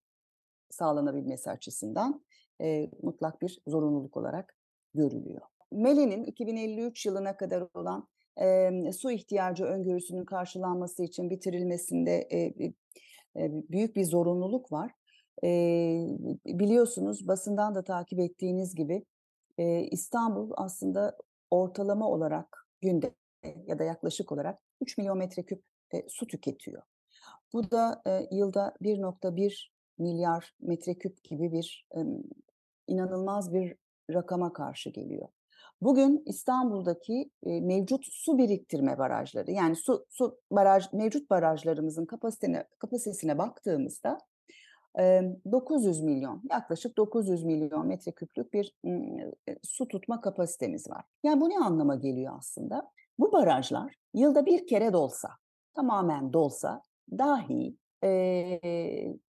sağlanabilmesi 0.70 1.52
açısından 1.52 2.26
e, 2.62 2.90
mutlak 3.02 3.42
bir 3.42 3.62
zorunluluk 3.68 4.18
olarak 4.18 4.58
görülüyor. 4.94 5.42
MELE'nin 5.72 6.24
2053 6.24 7.06
yılına 7.06 7.38
kadar 7.38 7.64
olan 7.74 8.08
e, 8.42 8.92
su 8.92 9.12
ihtiyacı 9.12 9.64
öngörüsünün 9.64 10.26
karşılanması 10.26 11.04
için 11.04 11.30
bitirilmesinde 11.30 12.28
e, 12.32 12.40
e, 13.38 13.52
büyük 13.72 13.96
bir 13.96 14.06
zorunluluk 14.06 14.72
var. 14.72 14.92
E, 15.44 15.50
biliyorsunuz 16.46 17.28
basından 17.28 17.76
da 17.76 17.84
takip 17.84 18.20
ettiğiniz 18.20 18.76
gibi 18.76 19.06
e, 19.58 19.82
İstanbul 19.82 20.52
aslında 20.56 21.18
ortalama 21.52 22.10
olarak 22.10 22.68
günde 22.82 23.12
ya 23.68 23.80
da 23.80 23.84
yaklaşık 23.84 24.32
olarak 24.32 24.60
3 24.82 24.98
milyon 24.98 25.18
metreküp 25.18 25.64
e, 25.94 26.04
su 26.08 26.28
tüketiyor. 26.28 26.82
Bu 27.54 27.72
da 27.72 28.02
e, 28.08 28.28
yılda 28.32 28.74
1.1 28.82 29.70
milyar 29.98 30.56
metreküp 30.62 31.24
gibi 31.24 31.52
bir 31.52 31.88
e, 31.96 32.00
inanılmaz 32.88 33.54
bir 33.54 33.76
rakama 34.14 34.54
karşı 34.54 34.90
geliyor. 34.90 35.28
Bugün 35.82 36.24
İstanbul'daki 36.26 37.32
e, 37.44 37.62
mevcut 37.62 38.06
su 38.12 38.38
biriktirme 38.38 38.98
barajları 38.98 39.52
yani 39.52 39.76
su, 39.76 40.06
su 40.10 40.40
baraj 40.52 40.94
mevcut 40.94 41.30
barajlarımızın 41.30 42.06
kapasitesine 42.06 42.64
kapasitesine 42.80 43.38
baktığımızda 43.38 44.18
e, 45.00 45.22
900 45.52 46.02
milyon 46.02 46.42
yaklaşık 46.52 46.98
900 46.98 47.44
milyon 47.44 47.88
metreküplük 47.88 48.54
bir 48.54 48.76
e, 49.50 49.56
su 49.64 49.88
tutma 49.88 50.22
kapasitemiz 50.22 50.90
var. 50.90 51.06
Yani 51.24 51.42
bu 51.42 51.50
ne 51.50 51.58
anlama 51.58 51.96
geliyor 51.96 52.34
aslında? 52.38 52.92
Bu 53.20 53.32
barajlar 53.32 53.96
yılda 54.14 54.46
bir 54.46 54.68
kere 54.68 54.94
dolsa 54.94 55.30
tamamen 55.76 56.34
dolsa 56.34 56.82
dahi 57.12 57.78
e, 58.04 58.60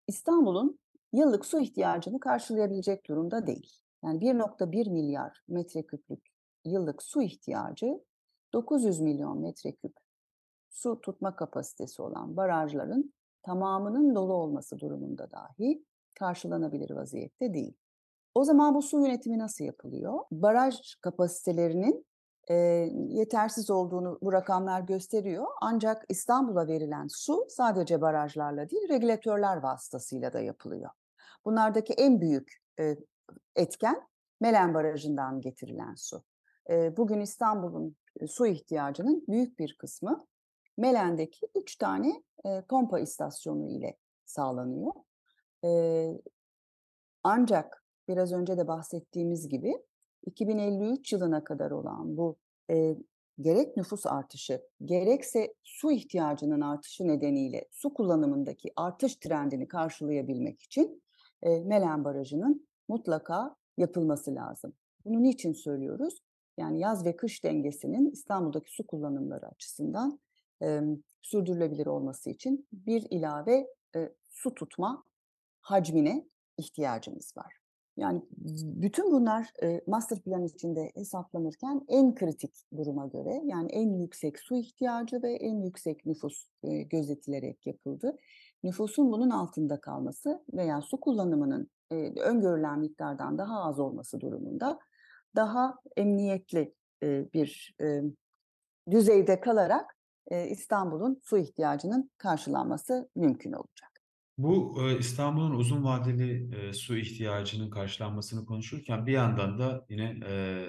İstanbul'un 0.06 0.78
yıllık 1.12 1.46
su 1.46 1.60
ihtiyacını 1.60 2.20
karşılayabilecek 2.20 3.06
durumda 3.08 3.46
değil. 3.46 3.72
Yani 4.04 4.18
1.1 4.18 4.90
milyar 4.90 5.42
metreküplük 5.48 6.26
yıllık 6.64 7.02
su 7.02 7.22
ihtiyacı 7.22 8.04
900 8.52 9.00
milyon 9.00 9.40
metreküp 9.40 9.92
su 10.70 11.00
tutma 11.00 11.36
kapasitesi 11.36 12.02
olan 12.02 12.36
barajların 12.36 13.14
tamamının 13.42 14.14
dolu 14.14 14.32
olması 14.32 14.78
durumunda 14.78 15.30
dahi 15.30 15.84
karşılanabilir 16.18 16.90
vaziyette 16.90 17.54
değil. 17.54 17.74
O 18.34 18.44
zaman 18.44 18.74
bu 18.74 18.82
su 18.82 19.00
yönetimi 19.00 19.38
nasıl 19.38 19.64
yapılıyor? 19.64 20.18
Baraj 20.30 20.94
kapasitelerinin 21.00 22.06
e, 22.50 22.54
yetersiz 23.08 23.70
olduğunu 23.70 24.18
bu 24.22 24.32
rakamlar 24.32 24.80
gösteriyor. 24.80 25.46
Ancak 25.60 26.04
İstanbul'a 26.08 26.66
verilen 26.66 27.06
su 27.08 27.46
sadece 27.48 28.00
barajlarla 28.00 28.70
değil, 28.70 28.88
regülatörler 28.88 29.56
vasıtasıyla 29.56 30.32
da 30.32 30.40
yapılıyor. 30.40 30.90
Bunlardaki 31.44 31.92
en 31.92 32.20
büyük 32.20 32.62
e, 32.80 32.96
etken 33.56 34.08
Melen 34.40 34.74
Barajı'ndan 34.74 35.40
getirilen 35.40 35.94
su. 35.94 36.24
E, 36.70 36.96
bugün 36.96 37.20
İstanbul'un 37.20 37.96
su 38.28 38.46
ihtiyacının 38.46 39.24
büyük 39.28 39.58
bir 39.58 39.76
kısmı 39.78 40.26
Melen'deki 40.76 41.48
üç 41.54 41.76
tane 41.76 42.22
e, 42.44 42.62
pompa 42.68 42.98
istasyonu 42.98 43.68
ile 43.68 43.96
sağlanıyor. 44.24 44.92
E, 45.64 45.70
ancak 47.24 47.84
biraz 48.08 48.32
önce 48.32 48.58
de 48.58 48.68
bahsettiğimiz 48.68 49.48
gibi 49.48 49.82
2053 50.26 51.12
yılına 51.12 51.44
kadar 51.44 51.70
olan 51.70 52.16
bu 52.16 52.36
e, 52.70 52.96
gerek 53.40 53.76
nüfus 53.76 54.06
artışı 54.06 54.62
gerekse 54.84 55.54
su 55.64 55.92
ihtiyacının 55.92 56.60
artışı 56.60 57.08
nedeniyle 57.08 57.68
su 57.70 57.94
kullanımındaki 57.94 58.72
artış 58.76 59.16
trendini 59.16 59.68
karşılayabilmek 59.68 60.62
için 60.62 61.02
e, 61.42 61.60
Melen 61.60 62.04
Barajı'nın 62.04 62.68
mutlaka 62.88 63.56
yapılması 63.76 64.34
lazım. 64.34 64.72
Bunu 65.04 65.22
niçin 65.22 65.52
söylüyoruz? 65.52 66.18
Yani 66.58 66.80
yaz 66.80 67.04
ve 67.04 67.16
kış 67.16 67.44
dengesinin 67.44 68.10
İstanbul'daki 68.10 68.72
su 68.72 68.86
kullanımları 68.86 69.46
açısından 69.46 70.20
e, 70.62 70.80
sürdürülebilir 71.22 71.86
olması 71.86 72.30
için 72.30 72.68
bir 72.72 73.06
ilave 73.10 73.66
e, 73.96 74.12
su 74.28 74.54
tutma 74.54 75.04
hacmine 75.60 76.28
ihtiyacımız 76.58 77.36
var. 77.36 77.61
Yani 78.02 78.22
bütün 78.62 79.12
bunlar 79.12 79.50
e, 79.62 79.80
master 79.86 80.20
plan 80.20 80.44
içinde 80.44 80.92
hesaplanırken 80.94 81.84
en 81.88 82.14
kritik 82.14 82.54
duruma 82.76 83.06
göre 83.06 83.42
yani 83.44 83.72
en 83.72 83.92
yüksek 83.94 84.38
su 84.38 84.56
ihtiyacı 84.56 85.22
ve 85.22 85.32
en 85.32 85.62
yüksek 85.62 86.06
nüfus 86.06 86.48
e, 86.62 86.82
gözetilerek 86.82 87.66
yapıldı. 87.66 88.16
Nüfusun 88.62 89.12
bunun 89.12 89.30
altında 89.30 89.80
kalması 89.80 90.44
veya 90.52 90.80
su 90.80 91.00
kullanımının 91.00 91.70
e, 91.90 92.20
öngörülen 92.20 92.78
miktardan 92.78 93.38
daha 93.38 93.64
az 93.64 93.78
olması 93.78 94.20
durumunda 94.20 94.78
daha 95.36 95.78
emniyetli 95.96 96.74
bir 97.02 97.76
düzeyde 98.90 99.40
kalarak 99.40 99.96
İstanbul'un 100.48 101.20
su 101.22 101.38
ihtiyacının 101.38 102.10
karşılanması 102.18 103.08
mümkün 103.16 103.52
olacak. 103.52 103.91
Bu 104.42 104.82
e, 104.82 104.98
İstanbul'un 104.98 105.54
uzun 105.54 105.84
vadeli 105.84 106.56
e, 106.56 106.72
su 106.72 106.96
ihtiyacının 106.96 107.70
karşılanmasını 107.70 108.46
konuşurken 108.46 109.06
bir 109.06 109.12
yandan 109.12 109.58
da 109.58 109.86
yine 109.88 110.20
e, 110.28 110.66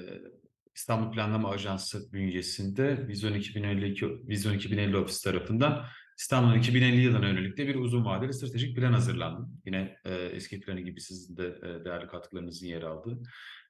İstanbul 0.75 1.11
Planlama 1.11 1.49
Ajansı 1.49 2.13
bünyesinde 2.13 3.07
Vizyon 3.07 3.33
2052 3.33 4.05
Vizyon 4.05 4.53
2050 4.53 4.97
ofis 4.97 5.21
tarafından 5.21 5.85
İstanbul'un 6.17 6.59
2050 6.59 7.01
yılına 7.01 7.27
yönelik 7.27 7.57
bir 7.57 7.75
uzun 7.75 8.05
vadeli 8.05 8.33
stratejik 8.33 8.75
plan 8.75 8.93
hazırlandı. 8.93 9.47
Yine 9.65 9.97
eski 10.31 10.59
planı 10.59 10.79
gibi 10.79 11.01
sizin 11.01 11.37
de 11.37 11.61
değerli 11.85 12.07
katkılarınızın 12.07 12.67
yer 12.67 12.81
aldığı. 12.81 13.19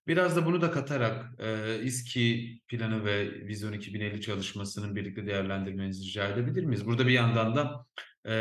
Biraz 0.07 0.35
da 0.35 0.45
bunu 0.45 0.61
da 0.61 0.71
katarak 0.71 1.39
e, 1.39 1.79
İSKİ 1.83 2.59
planı 2.67 3.05
ve 3.05 3.45
Vizyon 3.47 3.73
2050 3.73 4.21
çalışmasının 4.21 4.95
birlikte 4.95 5.25
değerlendirmenizi 5.25 6.07
rica 6.07 6.27
edebilir 6.27 6.63
miyiz? 6.63 6.85
Burada 6.85 7.07
bir 7.07 7.11
yandan 7.11 7.55
da 7.55 7.85
e, 8.25 8.33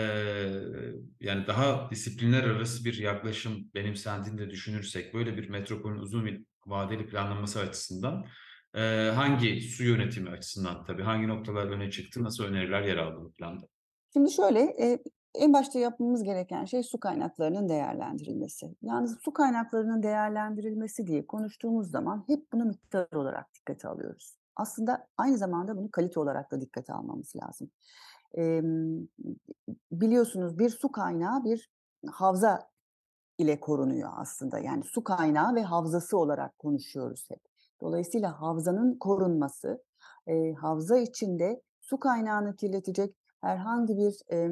yani 1.20 1.46
daha 1.46 1.90
disiplinler 1.90 2.44
arası 2.44 2.84
bir 2.84 2.98
yaklaşım 2.98 3.70
benimsendiğini 3.74 4.38
de 4.38 4.50
düşünürsek 4.50 5.14
böyle 5.14 5.36
bir 5.36 5.48
metropolün 5.48 5.98
uzun 5.98 6.46
vadeli 6.66 7.06
planlaması 7.06 7.60
açısından 7.60 8.26
e, 8.74 9.10
hangi 9.14 9.60
su 9.60 9.84
yönetimi 9.84 10.30
açısından 10.30 10.84
tabii 10.84 11.02
hangi 11.02 11.28
noktalar 11.28 11.66
öne 11.66 11.90
çıktı, 11.90 12.24
nasıl 12.24 12.44
öneriler 12.44 12.82
yer 12.82 12.96
aldı 12.96 13.24
bu 13.24 13.32
planda? 13.32 13.66
Şimdi 14.12 14.30
şöyle, 14.30 14.60
e, 14.60 14.98
en 15.34 15.52
başta 15.52 15.78
yapmamız 15.78 16.24
gereken 16.24 16.64
şey 16.64 16.82
su 16.82 17.00
kaynaklarının 17.00 17.68
değerlendirilmesi. 17.68 18.74
Yani 18.82 19.08
su 19.08 19.32
kaynaklarının 19.32 20.02
değerlendirilmesi 20.02 21.06
diye 21.06 21.26
konuştuğumuz 21.26 21.90
zaman 21.90 22.24
hep 22.26 22.52
bunu 22.52 22.64
miktar 22.64 23.06
olarak 23.12 23.54
dikkate 23.54 23.88
alıyoruz. 23.88 24.36
Aslında 24.56 25.06
aynı 25.16 25.38
zamanda 25.38 25.76
bunu 25.76 25.90
kalite 25.90 26.20
olarak 26.20 26.50
da 26.50 26.60
dikkate 26.60 26.92
almamız 26.92 27.36
lazım. 27.36 27.70
E, 28.38 28.62
biliyorsunuz 29.92 30.58
bir 30.58 30.70
su 30.70 30.92
kaynağı 30.92 31.44
bir 31.44 31.70
havza 32.10 32.70
ile 33.38 33.60
korunuyor 33.60 34.10
aslında. 34.16 34.58
Yani 34.58 34.84
su 34.84 35.04
kaynağı 35.04 35.54
ve 35.54 35.62
havzası 35.62 36.18
olarak 36.18 36.58
konuşuyoruz 36.58 37.24
hep. 37.30 37.40
Dolayısıyla 37.80 38.40
havzanın 38.40 38.98
korunması, 38.98 39.84
e, 40.26 40.52
havza 40.52 40.98
içinde 40.98 41.62
su 41.80 41.98
kaynağını 41.98 42.56
kirletecek 42.56 43.16
herhangi 43.40 43.96
bir 43.96 44.14
e, 44.32 44.48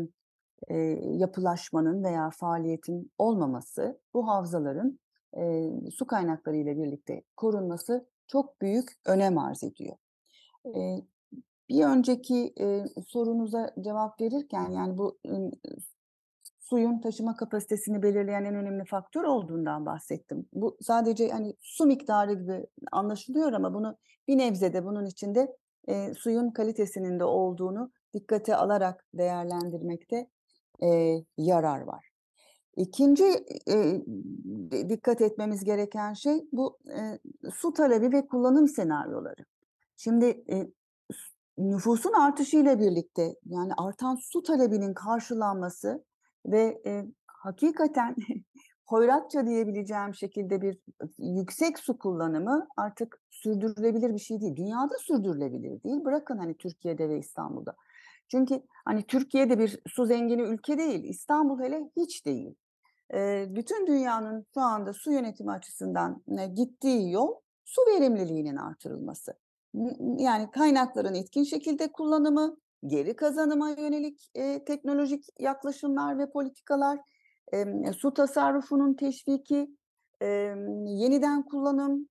e, 0.68 0.76
yapılaşmanın 1.16 2.04
veya 2.04 2.30
faaliyetin 2.30 3.12
olmaması 3.18 4.00
bu 4.14 4.28
havzaların 4.28 4.98
e, 5.36 5.70
su 5.90 6.06
kaynakları 6.06 6.56
ile 6.56 6.76
birlikte 6.76 7.22
korunması 7.36 8.08
çok 8.26 8.60
büyük 8.60 8.88
önem 9.06 9.38
arz 9.38 9.64
ediyor. 9.64 9.96
E, 10.66 11.02
bir 11.70 11.84
önceki 11.84 12.52
e, 12.60 12.84
sorunuza 13.08 13.74
cevap 13.80 14.20
verirken 14.20 14.70
yani 14.70 14.98
bu 14.98 15.18
e, 15.26 15.32
suyun 16.58 17.00
taşıma 17.00 17.36
kapasitesini 17.36 18.02
belirleyen 18.02 18.44
en 18.44 18.54
önemli 18.54 18.84
faktör 18.84 19.24
olduğundan 19.24 19.86
bahsettim. 19.86 20.46
Bu 20.52 20.76
sadece 20.80 21.28
hani 21.28 21.54
su 21.60 21.86
miktarı 21.86 22.34
gibi 22.34 22.66
anlaşılıyor 22.92 23.52
ama 23.52 23.74
bunu 23.74 23.96
bir 24.28 24.38
nebzede 24.38 24.84
bunun 24.84 25.06
içinde 25.06 25.56
e, 25.88 26.14
suyun 26.14 26.50
kalitesinin 26.50 27.20
de 27.20 27.24
olduğunu 27.24 27.92
dikkate 28.14 28.56
alarak 28.56 29.06
değerlendirmekte 29.14 30.26
e, 30.82 31.16
yarar 31.38 31.80
var. 31.80 32.10
İkinci 32.76 33.24
e, 33.68 34.00
dikkat 34.88 35.20
etmemiz 35.20 35.64
gereken 35.64 36.12
şey 36.12 36.48
bu 36.52 36.78
e, 36.88 37.18
su 37.54 37.72
talebi 37.72 38.12
ve 38.12 38.26
kullanım 38.26 38.68
senaryoları. 38.68 39.44
Şimdi 39.96 40.44
e, 40.50 40.70
nüfusun 41.58 42.12
artışıyla 42.12 42.80
birlikte 42.80 43.34
yani 43.44 43.72
artan 43.78 44.14
su 44.14 44.42
talebinin 44.42 44.94
karşılanması 44.94 46.04
ve 46.46 46.82
e, 46.86 47.04
hakikaten 47.26 48.16
hoyratça 48.86 49.46
diyebileceğim 49.46 50.14
şekilde 50.14 50.62
bir 50.62 50.78
yüksek 51.18 51.78
su 51.78 51.98
kullanımı 51.98 52.68
artık 52.76 53.22
sürdürülebilir 53.30 54.14
bir 54.14 54.18
şey 54.18 54.40
değil. 54.40 54.56
Dünyada 54.56 54.94
sürdürülebilir 54.98 55.82
değil. 55.82 56.04
Bırakın 56.04 56.38
hani 56.38 56.56
Türkiye'de 56.56 57.08
ve 57.08 57.18
İstanbul'da. 57.18 57.76
Çünkü 58.30 58.62
hani 58.84 59.02
Türkiye'de 59.02 59.58
bir 59.58 59.78
su 59.86 60.06
zengini 60.06 60.42
ülke 60.42 60.78
değil. 60.78 61.04
İstanbul 61.04 61.60
hele 61.60 61.90
hiç 61.96 62.26
değil. 62.26 62.54
E, 63.14 63.46
bütün 63.50 63.86
dünyanın 63.86 64.46
şu 64.54 64.60
anda 64.60 64.92
su 64.92 65.12
yönetimi 65.12 65.50
açısından 65.52 66.22
e, 66.38 66.46
gittiği 66.46 67.12
yol 67.12 67.34
su 67.64 67.82
verimliliğinin 67.86 68.56
artırılması. 68.56 69.32
Yani 70.18 70.50
kaynakların 70.50 71.14
etkin 71.14 71.44
şekilde 71.44 71.92
kullanımı, 71.92 72.56
geri 72.86 73.16
kazanıma 73.16 73.70
yönelik 73.70 74.30
e, 74.34 74.64
teknolojik 74.64 75.24
yaklaşımlar 75.38 76.18
ve 76.18 76.30
politikalar, 76.30 76.98
e, 77.52 77.92
su 77.92 78.14
tasarrufunun 78.14 78.94
teşviki, 78.94 79.70
e, 80.22 80.26
yeniden 80.86 81.42
kullanım, 81.42 82.08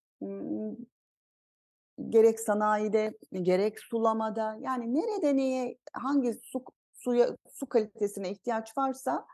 gerek 2.10 2.40
sanayide 2.40 3.18
gerek 3.42 3.80
sulamada 3.80 4.58
yani 4.62 4.94
nerede 4.94 5.38
neye 5.38 5.78
hangi 5.94 6.34
su 6.44 6.64
suya 6.94 7.38
su 7.54 7.66
kalitesine 7.66 8.32
ihtiyaç 8.32 8.78
varsa 8.78 9.26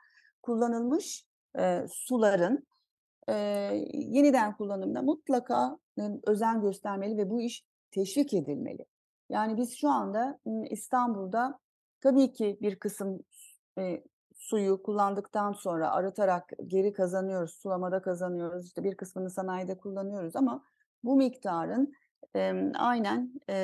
kullanılmış 0.41 1.25
e, 1.59 1.85
suların 1.89 2.67
e, 3.27 3.33
yeniden 3.93 4.57
kullanımda 4.57 5.01
mutlaka 5.01 5.77
e, 5.99 6.01
özen 6.27 6.61
göstermeli 6.61 7.17
ve 7.17 7.29
bu 7.29 7.41
iş 7.41 7.63
teşvik 7.95 8.33
edilmeli. 8.33 8.85
Yani 9.29 9.57
biz 9.57 9.77
şu 9.77 9.89
anda 9.89 10.39
İstanbul'da 10.69 11.59
tabii 12.01 12.33
ki 12.33 12.57
bir 12.61 12.75
kısım 12.79 13.19
e, 13.77 14.03
suyu 14.35 14.83
kullandıktan 14.83 15.51
sonra 15.53 15.91
arıtarak 15.91 16.51
geri 16.67 16.93
kazanıyoruz, 16.93 17.53
sulamada 17.53 18.01
kazanıyoruz, 18.01 18.65
işte 18.65 18.83
bir 18.83 18.97
kısmını 18.97 19.29
sanayide 19.29 19.77
kullanıyoruz 19.77 20.35
ama 20.35 20.63
bu 21.03 21.15
miktarın 21.15 21.93
e, 22.35 22.71
aynen 22.75 23.41
e, 23.49 23.55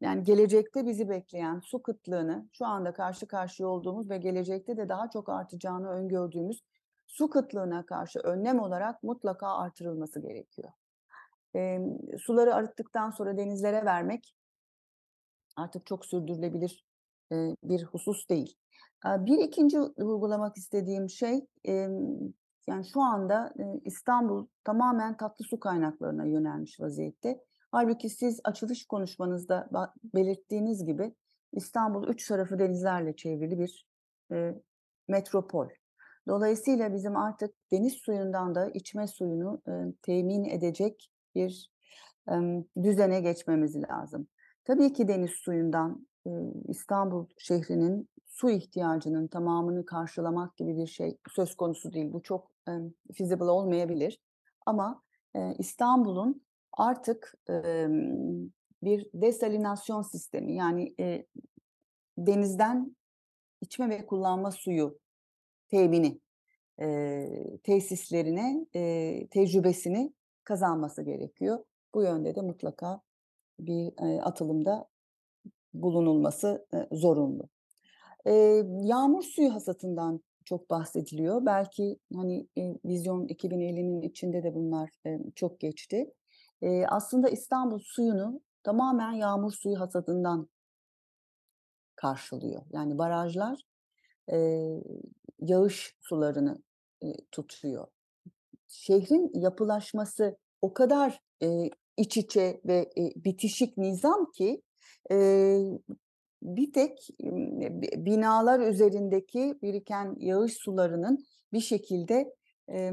yani 0.00 0.22
gelecekte 0.22 0.86
bizi 0.86 1.08
bekleyen 1.08 1.60
su 1.60 1.82
kıtlığını 1.82 2.48
şu 2.52 2.66
anda 2.66 2.92
karşı 2.92 3.26
karşıya 3.26 3.68
olduğumuz 3.68 4.10
ve 4.10 4.18
gelecekte 4.18 4.76
de 4.76 4.88
daha 4.88 5.10
çok 5.10 5.28
artacağını 5.28 5.88
öngördüğümüz 5.88 6.62
su 7.06 7.30
kıtlığına 7.30 7.86
karşı 7.86 8.18
önlem 8.18 8.60
olarak 8.60 9.02
mutlaka 9.02 9.56
artırılması 9.56 10.20
gerekiyor. 10.20 10.72
E, 11.56 11.78
suları 12.18 12.54
arıttıktan 12.54 13.10
sonra 13.10 13.36
denizlere 13.36 13.84
vermek 13.84 14.34
artık 15.56 15.86
çok 15.86 16.06
sürdürülebilir 16.06 16.84
e, 17.32 17.36
bir 17.62 17.84
husus 17.84 18.28
değil. 18.28 18.56
Bir 19.04 19.38
ikinci 19.38 19.78
vurgulamak 19.78 20.56
istediğim 20.56 21.10
şey 21.10 21.46
yani 22.66 22.84
şu 22.92 23.00
anda 23.00 23.54
İstanbul 23.84 24.46
tamamen 24.64 25.16
tatlı 25.16 25.44
su 25.44 25.60
kaynaklarına 25.60 26.24
yönelmiş 26.24 26.80
vaziyette. 26.80 27.40
Halbuki 27.70 28.08
siz 28.08 28.40
açılış 28.44 28.86
konuşmanızda 28.86 29.68
belirttiğiniz 30.14 30.84
gibi 30.84 31.14
İstanbul 31.52 32.08
üç 32.08 32.28
tarafı 32.28 32.58
denizlerle 32.58 33.16
çevrili 33.16 33.58
bir 33.58 33.86
e, 34.32 34.54
metropol. 35.08 35.68
Dolayısıyla 36.28 36.92
bizim 36.92 37.16
artık 37.16 37.54
deniz 37.72 37.92
suyundan 37.92 38.54
da 38.54 38.70
içme 38.70 39.06
suyunu 39.06 39.62
e, 39.68 39.72
temin 40.02 40.44
edecek 40.44 41.10
bir 41.36 41.70
düzene 42.82 43.20
geçmemiz 43.20 43.76
lazım. 43.76 44.28
Tabii 44.64 44.92
ki 44.92 45.08
deniz 45.08 45.30
suyundan 45.30 46.06
İstanbul 46.68 47.26
şehrinin 47.38 48.08
su 48.26 48.50
ihtiyacının 48.50 49.26
tamamını 49.26 49.84
karşılamak 49.84 50.56
gibi 50.56 50.76
bir 50.76 50.86
şey 50.86 51.18
söz 51.28 51.56
konusu 51.56 51.92
değil. 51.92 52.12
Bu 52.12 52.22
çok 52.22 52.50
e, 52.68 52.72
feasible 53.14 53.44
olmayabilir. 53.44 54.20
Ama 54.66 55.02
İstanbul'un 55.58 56.42
artık 56.72 57.34
bir 58.82 59.06
desalinasyon 59.14 60.02
sistemi 60.02 60.54
yani 60.54 60.94
denizden 62.18 62.96
içme 63.60 63.88
ve 63.90 64.06
kullanma 64.06 64.50
suyu 64.50 64.98
temini 65.68 66.20
e, 66.80 67.28
tesislerine 67.62 68.66
e, 68.74 69.26
tecrübesini 69.30 70.12
kazanması 70.46 71.02
gerekiyor. 71.02 71.64
Bu 71.94 72.02
yönde 72.02 72.34
de 72.34 72.40
mutlaka 72.40 73.00
bir 73.58 73.92
atılımda 74.22 74.88
bulunulması 75.74 76.66
zorunlu. 76.92 77.48
Yağmur 78.86 79.22
suyu 79.22 79.54
hasatından 79.54 80.20
çok 80.46 80.70
bahsediliyor. 80.70 81.46
Belki 81.46 81.98
hani 82.14 82.48
e, 82.58 82.74
Vizyon 82.84 83.26
2050'nin 83.26 84.02
içinde 84.02 84.42
de 84.42 84.54
bunlar 84.54 84.90
e, 85.06 85.18
çok 85.34 85.60
geçti. 85.60 86.12
Aslında 86.88 87.28
İstanbul 87.28 87.78
suyunu 87.78 88.40
tamamen 88.62 89.12
yağmur 89.12 89.52
suyu 89.52 89.80
hasadından 89.80 90.48
karşılıyor. 91.96 92.62
Yani 92.72 92.98
barajlar 92.98 93.62
yağış 95.38 95.96
sularını 96.00 96.62
tutuyor. 97.32 97.88
Şehrin 98.68 99.30
yapılaşması 99.34 100.36
o 100.62 100.74
kadar 100.74 101.20
e, 101.42 101.70
iç 101.96 102.16
içe 102.16 102.60
ve 102.64 102.90
e, 102.98 103.24
bitişik 103.24 103.76
nizam 103.76 104.30
ki 104.30 104.62
e, 105.10 105.58
bir 106.42 106.72
tek 106.72 107.08
binalar 107.96 108.60
üzerindeki 108.60 109.58
biriken 109.62 110.16
yağış 110.18 110.52
sularının 110.52 111.24
bir 111.52 111.60
şekilde 111.60 112.34
e, 112.70 112.92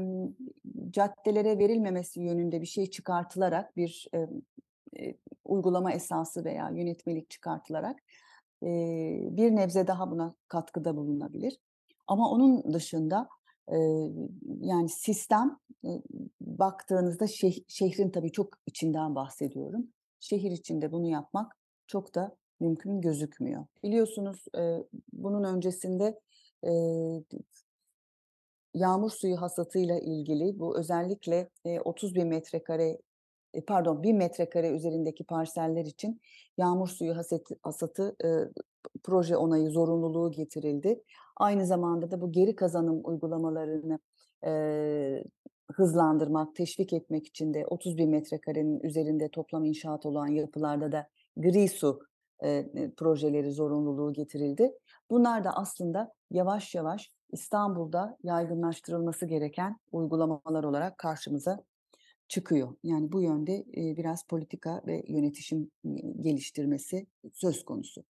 caddelere 0.90 1.58
verilmemesi 1.58 2.20
yönünde 2.20 2.60
bir 2.60 2.66
şey 2.66 2.90
çıkartılarak 2.90 3.76
bir 3.76 4.08
e, 4.14 4.18
e, 5.04 5.14
uygulama 5.44 5.92
esası 5.92 6.44
veya 6.44 6.70
yönetmelik 6.70 7.30
çıkartılarak 7.30 7.98
e, 8.62 8.68
bir 9.30 9.56
nebze 9.56 9.86
daha 9.86 10.10
buna 10.10 10.34
katkıda 10.48 10.96
bulunabilir. 10.96 11.58
Ama 12.06 12.30
onun 12.30 12.72
dışında 12.72 13.20
e, 13.20 13.43
yani 14.60 14.88
sistem 14.88 15.58
baktığınızda 16.40 17.26
şeh, 17.26 17.56
şehrin 17.68 18.10
tabii 18.10 18.32
çok 18.32 18.48
içinden 18.66 19.14
bahsediyorum. 19.14 19.88
Şehir 20.20 20.50
içinde 20.50 20.92
bunu 20.92 21.06
yapmak 21.06 21.56
çok 21.86 22.14
da 22.14 22.36
mümkün 22.60 23.00
gözükmüyor. 23.00 23.66
Biliyorsunuz 23.82 24.44
bunun 25.12 25.44
öncesinde 25.44 26.20
yağmur 28.74 29.10
suyu 29.10 29.40
hasatıyla 29.40 29.98
ilgili 29.98 30.58
bu 30.58 30.78
özellikle 30.78 31.48
e, 31.64 31.80
30 31.80 32.14
bin 32.14 32.28
metrekare 32.28 32.98
pardon 33.60 34.02
1000 34.02 34.16
metrekare 34.16 34.70
üzerindeki 34.70 35.24
parseller 35.24 35.84
için 35.84 36.20
yağmur 36.58 36.88
suyu 36.88 37.16
hasatı, 37.16 37.56
hasatı 37.62 38.16
e, 38.24 38.28
proje 39.02 39.36
onayı 39.36 39.70
zorunluluğu 39.70 40.30
getirildi. 40.30 41.02
Aynı 41.36 41.66
zamanda 41.66 42.10
da 42.10 42.20
bu 42.20 42.32
geri 42.32 42.56
kazanım 42.56 43.00
uygulamalarını 43.04 43.98
e, 44.44 45.24
hızlandırmak, 45.72 46.56
teşvik 46.56 46.92
etmek 46.92 47.26
için 47.26 47.54
de 47.54 47.66
30 47.66 47.98
bin 47.98 48.10
metrekarenin 48.10 48.80
üzerinde 48.80 49.28
toplam 49.28 49.64
inşaat 49.64 50.06
olan 50.06 50.26
yapılarda 50.26 50.92
da 50.92 51.08
gri 51.36 51.68
su 51.68 52.00
e, 52.44 52.70
projeleri 52.96 53.52
zorunluluğu 53.52 54.12
getirildi. 54.12 54.72
Bunlar 55.10 55.44
da 55.44 55.50
aslında 55.56 56.12
yavaş 56.30 56.74
yavaş 56.74 57.10
İstanbul'da 57.32 58.16
yaygınlaştırılması 58.22 59.26
gereken 59.26 59.76
uygulamalar 59.92 60.64
olarak 60.64 60.98
karşımıza 60.98 61.64
çıkıyor. 62.28 62.76
Yani 62.82 63.12
bu 63.12 63.22
yönde 63.22 63.64
biraz 63.96 64.26
politika 64.26 64.82
ve 64.86 65.04
yönetişim 65.08 65.70
geliştirmesi 66.20 67.06
söz 67.32 67.64
konusu. 67.64 68.04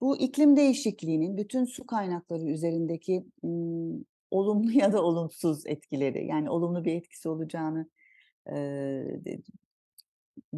Bu 0.00 0.16
iklim 0.16 0.56
değişikliğinin 0.56 1.36
bütün 1.36 1.64
su 1.64 1.86
kaynakları 1.86 2.44
üzerindeki 2.44 3.26
olumlu 4.30 4.72
ya 4.72 4.92
da 4.92 5.02
olumsuz 5.02 5.66
etkileri, 5.66 6.26
yani 6.26 6.50
olumlu 6.50 6.84
bir 6.84 6.94
etkisi 6.94 7.28
olacağını 7.28 7.88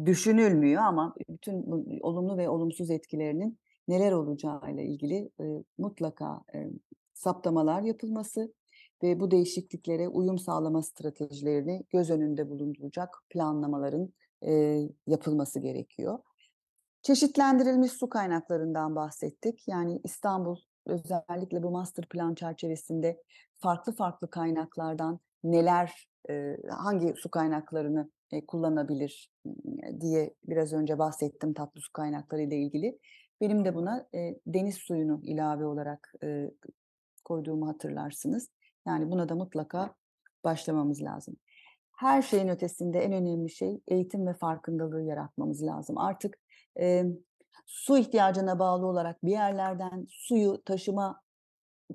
düşünülmüyor 0.05 0.81
ama 0.81 1.15
bütün 1.29 1.65
olumlu 2.01 2.37
ve 2.37 2.49
olumsuz 2.49 2.91
etkilerinin 2.91 3.59
neler 3.87 4.11
olacağıyla 4.11 4.83
ilgili 4.83 5.29
mutlaka 5.77 6.41
e, 6.55 6.69
saptamalar 7.13 7.81
yapılması 7.81 8.53
ve 9.03 9.19
bu 9.19 9.31
değişikliklere 9.31 10.07
uyum 10.07 10.39
sağlama 10.39 10.83
stratejilerini 10.83 11.83
göz 11.89 12.09
önünde 12.09 12.49
bulunduracak 12.49 13.23
planlamaların 13.29 14.13
e, 14.45 14.79
yapılması 15.07 15.59
gerekiyor. 15.59 16.19
Çeşitlendirilmiş 17.01 17.91
su 17.91 18.09
kaynaklarından 18.09 18.95
bahsettik. 18.95 19.67
Yani 19.67 20.01
İstanbul 20.03 20.57
özellikle 20.85 21.63
bu 21.63 21.71
master 21.71 22.05
plan 22.05 22.35
çerçevesinde 22.35 23.21
farklı 23.57 23.95
farklı 23.95 24.29
kaynaklardan 24.29 25.19
neler, 25.43 26.07
e, 26.29 26.57
hangi 26.69 27.13
su 27.17 27.31
kaynaklarını 27.31 28.09
e, 28.31 28.45
kullanabilir 28.45 29.31
diye 30.01 30.33
biraz 30.43 30.73
önce 30.73 30.99
bahsettim 30.99 31.53
tatlı 31.53 31.81
su 31.81 31.93
kaynakları 31.93 32.41
ile 32.41 32.57
ilgili. 32.57 32.99
Benim 33.41 33.65
de 33.65 33.75
buna 33.75 34.07
e, 34.15 34.35
deniz 34.47 34.75
suyunu 34.75 35.21
ilave 35.23 35.65
olarak 35.65 36.13
e, 36.23 36.51
koyduğumu 37.25 37.67
hatırlarsınız. 37.67 38.49
Yani 38.87 39.11
buna 39.11 39.29
da 39.29 39.35
mutlaka 39.35 39.95
başlamamız 40.43 41.01
lazım. 41.01 41.35
Her 41.97 42.21
şeyin 42.21 42.47
ötesinde 42.47 42.99
en 42.99 43.13
önemli 43.13 43.49
şey 43.49 43.81
eğitim 43.87 44.27
ve 44.27 44.33
farkındalığı 44.33 45.01
yaratmamız 45.01 45.63
lazım. 45.63 45.97
Artık 45.97 46.39
e, 46.79 47.05
su 47.65 47.97
ihtiyacına 47.97 48.59
bağlı 48.59 48.85
olarak 48.85 49.23
bir 49.23 49.31
yerlerden 49.31 50.07
suyu 50.09 50.61
taşıma 50.65 51.21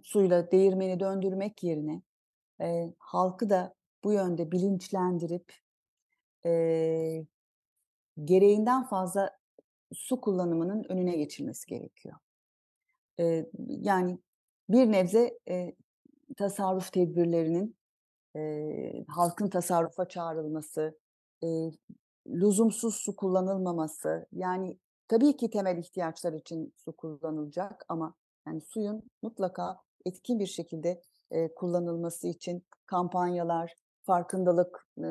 suyla 0.03 0.51
değirmeni 0.51 1.01
döndürmek 1.01 1.63
yerine 1.63 2.03
e, 2.61 2.93
halkı 2.99 3.51
da 3.51 3.75
bu 4.05 4.13
yönde 4.13 4.53
bilinçlendirip 4.53 5.53
e, 6.47 7.25
gereğinden 8.25 8.85
fazla 8.85 9.39
su 9.95 10.21
kullanımının 10.21 10.85
önüne 10.89 11.17
geçilmesi 11.17 11.67
gerekiyor. 11.67 12.17
E, 13.21 13.47
yani 13.69 14.19
bir 14.69 14.93
nebze 14.93 15.39
e, 15.49 15.75
tasarruf 16.37 16.93
tedbirlerinin 16.93 17.77
e, 18.37 19.05
halkın 19.09 19.49
tasarrufa 19.49 20.09
çağrılması, 20.09 20.99
e, 21.43 21.47
lüzumsuz 22.27 22.95
su 22.95 23.17
kullanılmaması, 23.17 24.27
yani 24.33 24.79
tabii 25.09 25.37
ki 25.37 25.51
temel 25.51 25.79
ihtiyaçlar 25.79 26.33
için 26.33 26.73
su 26.77 26.93
kullanılacak 26.93 27.85
ama 27.89 28.15
yani 28.47 28.61
suyun 28.61 29.03
mutlaka 29.23 29.81
etkin 30.07 30.39
bir 30.39 30.47
şekilde 30.47 31.03
e, 31.31 31.55
kullanılması 31.55 32.29
için 32.29 32.63
kampanyalar, 32.87 33.75
farkındalık 34.03 34.89
e, 34.99 35.09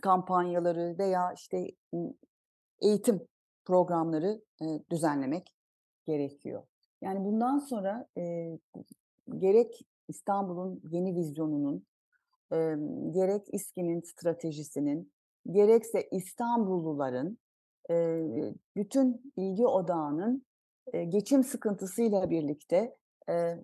kampanyaları 0.00 0.96
veya 0.98 1.32
işte 1.32 1.66
eğitim 2.80 3.26
programları 3.64 4.42
e, 4.62 4.66
düzenlemek 4.90 5.54
gerekiyor. 6.06 6.62
Yani 7.02 7.24
bundan 7.24 7.58
sonra 7.58 8.08
e, 8.18 8.52
gerek 9.38 9.86
İstanbul'un 10.08 10.80
yeni 10.90 11.16
vizyonunun, 11.16 11.86
e, 12.52 12.56
gerek 13.10 13.46
İSKİ'nin 13.52 14.00
stratejisinin, 14.00 15.12
gerekse 15.50 16.08
İstanbulluların 16.10 17.38
e, 17.90 18.24
bütün 18.76 19.32
ilgi 19.36 19.66
odağının 19.66 20.46
e, 20.92 21.04
geçim 21.04 21.44
sıkıntısıyla 21.44 22.30
birlikte 22.30 22.96
e, 23.28 23.34
e, 23.34 23.58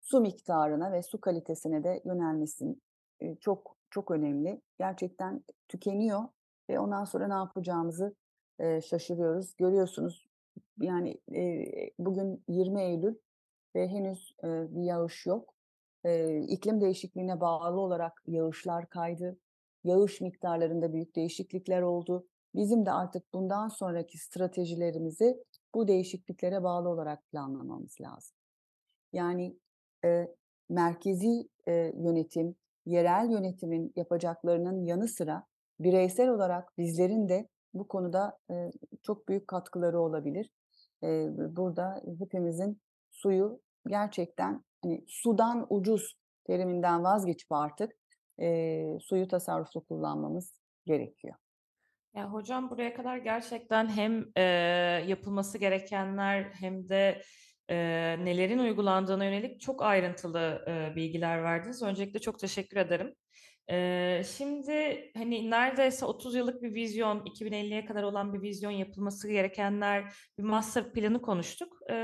su 0.00 0.20
miktarına 0.20 0.92
ve 0.92 1.02
su 1.02 1.20
kalitesine 1.20 1.84
de 1.84 2.02
yönelmesin 2.04 2.82
e, 3.20 3.36
çok 3.36 3.76
çok 3.90 4.10
önemli. 4.10 4.60
Gerçekten 4.78 5.44
tükeniyor 5.68 6.22
ve 6.70 6.78
ondan 6.78 7.04
sonra 7.04 7.28
ne 7.28 7.34
yapacağımızı 7.34 8.14
e, 8.58 8.80
şaşırıyoruz. 8.80 9.56
Görüyorsunuz 9.56 10.28
yani 10.80 11.18
e, 11.34 11.64
bugün 11.98 12.44
20 12.48 12.80
Eylül 12.82 13.14
ve 13.76 13.88
henüz 13.88 14.36
e, 14.44 14.46
bir 14.46 14.82
yağış 14.82 15.26
yok. 15.26 15.54
E, 16.04 16.40
iklim 16.40 16.80
değişikliğine 16.80 17.40
bağlı 17.40 17.80
olarak 17.80 18.22
yağışlar 18.26 18.88
kaydı. 18.88 19.38
Yağış 19.84 20.20
miktarlarında 20.20 20.92
büyük 20.92 21.16
değişiklikler 21.16 21.82
oldu. 21.82 22.26
Bizim 22.54 22.86
de 22.86 22.92
artık 22.92 23.32
bundan 23.32 23.68
sonraki 23.68 24.18
stratejilerimizi 24.18 25.44
bu 25.74 25.88
değişikliklere 25.88 26.62
bağlı 26.62 26.88
olarak 26.88 27.26
planlamamız 27.26 28.00
lazım. 28.00 28.36
Yani 29.12 29.56
e, 30.04 30.28
merkezi 30.68 31.48
e, 31.68 31.72
yönetim, 31.96 32.56
yerel 32.86 33.30
yönetimin 33.30 33.92
yapacaklarının 33.96 34.84
yanı 34.84 35.08
sıra 35.08 35.46
bireysel 35.80 36.28
olarak 36.28 36.78
bizlerin 36.78 37.28
de 37.28 37.48
bu 37.74 37.88
konuda 37.88 38.38
e, 38.50 38.70
çok 39.02 39.28
büyük 39.28 39.48
katkıları 39.48 40.00
olabilir. 40.00 40.50
E, 41.02 41.28
burada 41.56 42.02
hepimizin 42.18 42.80
suyu 43.18 43.60
gerçekten 43.86 44.64
hani 44.82 45.04
sudan 45.08 45.66
ucuz 45.70 46.18
teriminden 46.46 47.04
vazgeçip 47.04 47.52
artık 47.52 47.92
e, 48.40 48.98
suyu 49.00 49.28
tasarruflu 49.28 49.84
kullanmamız 49.84 50.60
gerekiyor. 50.86 51.34
Ya 52.14 52.32
hocam 52.32 52.70
buraya 52.70 52.94
kadar 52.94 53.16
gerçekten 53.16 53.88
hem 53.88 54.24
e, 54.36 54.42
yapılması 55.06 55.58
gerekenler 55.58 56.42
hem 56.42 56.88
de 56.88 57.22
e, 57.70 57.76
nelerin 58.24 58.58
uygulandığına 58.58 59.24
yönelik 59.24 59.60
çok 59.60 59.82
ayrıntılı 59.82 60.64
e, 60.68 60.96
bilgiler 60.96 61.42
verdiniz. 61.42 61.82
Öncelikle 61.82 62.20
çok 62.20 62.38
teşekkür 62.38 62.76
ederim. 62.76 63.14
Şimdi 64.24 65.10
hani 65.16 65.50
neredeyse 65.50 66.06
30 66.06 66.34
yıllık 66.34 66.62
bir 66.62 66.74
vizyon, 66.74 67.20
2050'ye 67.20 67.84
kadar 67.84 68.02
olan 68.02 68.34
bir 68.34 68.42
vizyon 68.42 68.70
yapılması 68.70 69.28
gerekenler, 69.28 70.14
bir 70.38 70.42
master 70.42 70.92
planı 70.92 71.22
konuştuk. 71.22 71.90
E, 71.90 71.94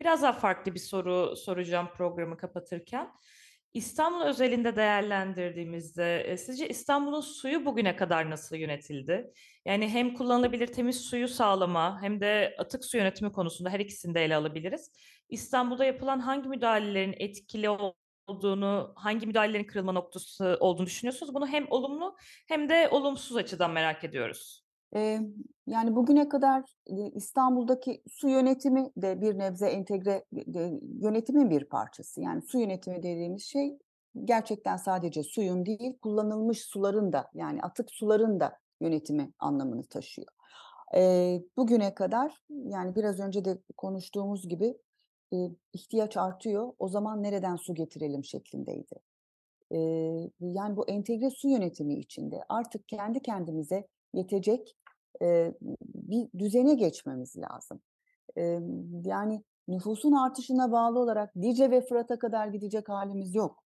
biraz 0.00 0.22
daha 0.22 0.32
farklı 0.32 0.74
bir 0.74 0.78
soru 0.78 1.36
soracağım 1.36 1.88
programı 1.96 2.36
kapatırken. 2.36 3.08
İstanbul 3.74 4.20
özelinde 4.20 4.76
değerlendirdiğimizde 4.76 6.20
e, 6.20 6.36
sizce 6.36 6.68
İstanbul'un 6.68 7.20
suyu 7.20 7.66
bugüne 7.66 7.96
kadar 7.96 8.30
nasıl 8.30 8.56
yönetildi? 8.56 9.32
Yani 9.64 9.88
hem 9.88 10.14
kullanılabilir 10.14 10.66
temiz 10.66 11.00
suyu 11.00 11.28
sağlama 11.28 12.02
hem 12.02 12.20
de 12.20 12.54
atık 12.58 12.84
su 12.84 12.96
yönetimi 12.96 13.32
konusunda 13.32 13.70
her 13.70 13.80
ikisini 13.80 14.14
de 14.14 14.24
ele 14.24 14.36
alabiliriz. 14.36 14.92
İstanbul'da 15.28 15.84
yapılan 15.84 16.18
hangi 16.18 16.48
müdahalelerin 16.48 17.14
etkili 17.18 17.68
olduğunu, 18.30 18.92
hangi 18.94 19.26
müdahalelerin 19.26 19.64
kırılma 19.64 19.92
noktası 19.92 20.56
olduğunu 20.60 20.86
düşünüyorsunuz? 20.86 21.34
Bunu 21.34 21.46
hem 21.46 21.66
olumlu 21.70 22.16
hem 22.48 22.68
de 22.68 22.88
olumsuz 22.90 23.36
açıdan 23.36 23.70
merak 23.70 24.04
ediyoruz. 24.04 24.64
Ee, 24.96 25.20
yani 25.66 25.96
bugüne 25.96 26.28
kadar 26.28 26.64
İstanbul'daki 27.14 28.02
su 28.08 28.28
yönetimi 28.28 28.90
de 28.96 29.20
bir 29.20 29.38
nebze 29.38 29.66
entegre 29.66 30.24
yönetimin 31.00 31.50
bir 31.50 31.64
parçası. 31.64 32.20
Yani 32.20 32.42
su 32.42 32.58
yönetimi 32.58 33.02
dediğimiz 33.02 33.42
şey 33.42 33.78
gerçekten 34.24 34.76
sadece 34.76 35.22
suyun 35.22 35.66
değil, 35.66 35.98
kullanılmış 36.02 36.64
suların 36.64 37.12
da 37.12 37.30
yani 37.34 37.62
atık 37.62 37.90
suların 37.90 38.40
da 38.40 38.58
yönetimi 38.80 39.32
anlamını 39.38 39.82
taşıyor. 39.82 40.28
Ee, 40.96 41.40
bugüne 41.56 41.94
kadar 41.94 42.44
yani 42.50 42.96
biraz 42.96 43.20
önce 43.20 43.44
de 43.44 43.58
konuştuğumuz 43.76 44.48
gibi 44.48 44.76
e, 45.32 45.36
ihtiyaç 45.72 46.16
artıyor. 46.16 46.72
O 46.78 46.88
zaman 46.88 47.22
nereden 47.22 47.56
su 47.56 47.74
getirelim 47.74 48.24
şeklindeydi. 48.24 48.94
Yani 50.40 50.76
bu 50.76 50.88
entegre 50.88 51.30
su 51.30 51.48
yönetimi 51.48 51.94
içinde 51.94 52.44
artık 52.48 52.88
kendi 52.88 53.22
kendimize 53.22 53.86
yetecek 54.14 54.76
bir 55.82 56.38
düzene 56.38 56.74
geçmemiz 56.74 57.36
lazım. 57.36 57.80
Yani 59.04 59.44
nüfusun 59.68 60.12
artışına 60.12 60.72
bağlı 60.72 60.98
olarak 60.98 61.34
Dicle 61.34 61.70
ve 61.70 61.80
Fırat'a 61.80 62.18
kadar 62.18 62.46
gidecek 62.46 62.88
halimiz 62.88 63.34
yok. 63.34 63.64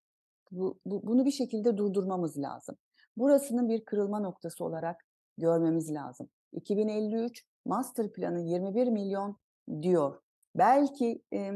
Bu, 0.51 0.79
bu, 0.85 1.07
bunu 1.07 1.25
bir 1.25 1.31
şekilde 1.31 1.77
durdurmamız 1.77 2.37
lazım. 2.37 2.75
Burasının 3.17 3.69
bir 3.69 3.85
kırılma 3.85 4.19
noktası 4.19 4.65
olarak 4.65 5.05
görmemiz 5.37 5.93
lazım. 5.93 6.29
2053 6.51 7.45
master 7.65 8.11
planı 8.11 8.39
21 8.39 8.87
milyon 8.87 9.37
diyor. 9.81 10.21
Belki 10.55 11.21
e, 11.33 11.51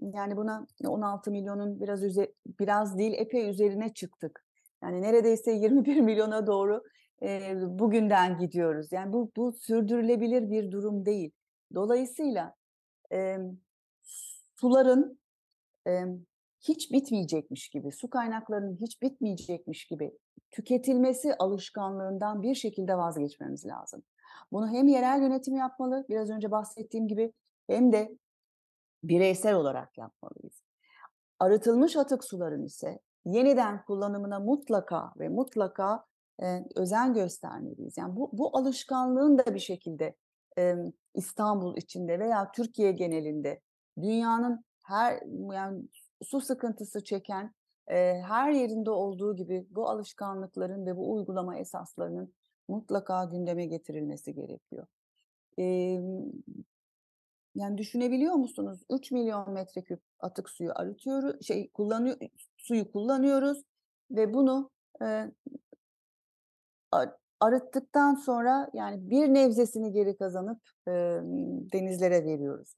yani 0.00 0.36
buna 0.36 0.66
16 0.86 1.30
milyonun 1.30 1.80
biraz 1.80 2.04
üze, 2.04 2.32
biraz 2.60 2.98
değil 2.98 3.12
epey 3.16 3.50
üzerine 3.50 3.94
çıktık. 3.94 4.44
Yani 4.82 5.02
neredeyse 5.02 5.52
21 5.52 6.00
milyona 6.00 6.46
doğru 6.46 6.82
e, 7.22 7.54
bugünden 7.78 8.38
gidiyoruz. 8.38 8.92
Yani 8.92 9.12
bu, 9.12 9.32
bu 9.36 9.52
sürdürülebilir 9.52 10.50
bir 10.50 10.70
durum 10.70 11.06
değil. 11.06 11.30
Dolayısıyla 11.74 12.54
e, 13.12 13.38
suların 14.56 15.18
e, 15.86 16.04
hiç 16.60 16.92
bitmeyecekmiş 16.92 17.68
gibi, 17.68 17.92
su 17.92 18.10
kaynaklarının 18.10 18.76
hiç 18.76 19.02
bitmeyecekmiş 19.02 19.86
gibi 19.86 20.18
tüketilmesi 20.50 21.34
alışkanlığından 21.34 22.42
bir 22.42 22.54
şekilde 22.54 22.96
vazgeçmemiz 22.96 23.66
lazım. 23.66 24.02
Bunu 24.52 24.68
hem 24.68 24.88
yerel 24.88 25.22
yönetim 25.22 25.56
yapmalı, 25.56 26.04
biraz 26.08 26.30
önce 26.30 26.50
bahsettiğim 26.50 27.08
gibi 27.08 27.32
hem 27.66 27.92
de 27.92 28.16
bireysel 29.08 29.54
olarak 29.54 29.98
yapmalıyız. 29.98 30.62
Arıtılmış 31.38 31.96
atık 31.96 32.24
suların 32.24 32.64
ise 32.64 32.98
yeniden 33.24 33.84
kullanımına 33.84 34.40
mutlaka 34.40 35.12
ve 35.18 35.28
mutlaka 35.28 36.04
e, 36.42 36.64
özen 36.76 37.14
göstermeliyiz. 37.14 37.98
Yani 37.98 38.16
bu, 38.16 38.30
bu 38.32 38.56
alışkanlığın 38.56 39.38
da 39.38 39.54
bir 39.54 39.60
şekilde 39.60 40.14
e, 40.58 40.76
İstanbul 41.14 41.76
içinde 41.76 42.18
veya 42.18 42.52
Türkiye 42.52 42.92
genelinde 42.92 43.60
dünyanın 44.02 44.64
her 44.82 45.22
yani 45.54 45.82
su 46.22 46.40
sıkıntısı 46.40 47.04
çeken 47.04 47.54
e, 47.88 48.22
her 48.22 48.50
yerinde 48.50 48.90
olduğu 48.90 49.36
gibi 49.36 49.66
bu 49.70 49.88
alışkanlıkların 49.88 50.86
ve 50.86 50.96
bu 50.96 51.12
uygulama 51.12 51.58
esaslarının 51.58 52.34
mutlaka 52.68 53.24
gündeme 53.24 53.66
getirilmesi 53.66 54.34
gerekiyor. 54.34 54.86
E, 55.58 55.64
yani 57.54 57.78
düşünebiliyor 57.78 58.34
musunuz? 58.34 58.80
3 58.90 59.10
milyon 59.10 59.50
metreküp 59.50 60.00
atık 60.20 60.50
suyu 60.50 60.72
arıtıyoruz, 60.74 61.46
şey 61.46 61.70
kullanıyor, 61.70 62.16
suyu 62.56 62.92
kullanıyoruz 62.92 63.62
ve 64.10 64.34
bunu 64.34 64.70
e, 65.02 65.30
arıttıktan 67.40 68.14
sonra 68.14 68.70
yani 68.72 69.10
bir 69.10 69.34
nevzesini 69.34 69.92
geri 69.92 70.16
kazanıp 70.16 70.60
e, 70.88 70.92
denizlere 71.72 72.24
veriyoruz. 72.24 72.76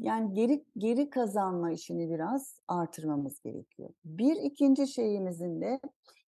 Yani 0.00 0.32
geri 0.34 0.64
geri 0.76 1.10
kazanma 1.10 1.72
işini 1.72 2.10
biraz 2.10 2.58
artırmamız 2.68 3.40
gerekiyor. 3.40 3.90
Bir 4.04 4.36
ikinci 4.36 4.86
şeyimizin 4.86 5.60
de 5.60 5.80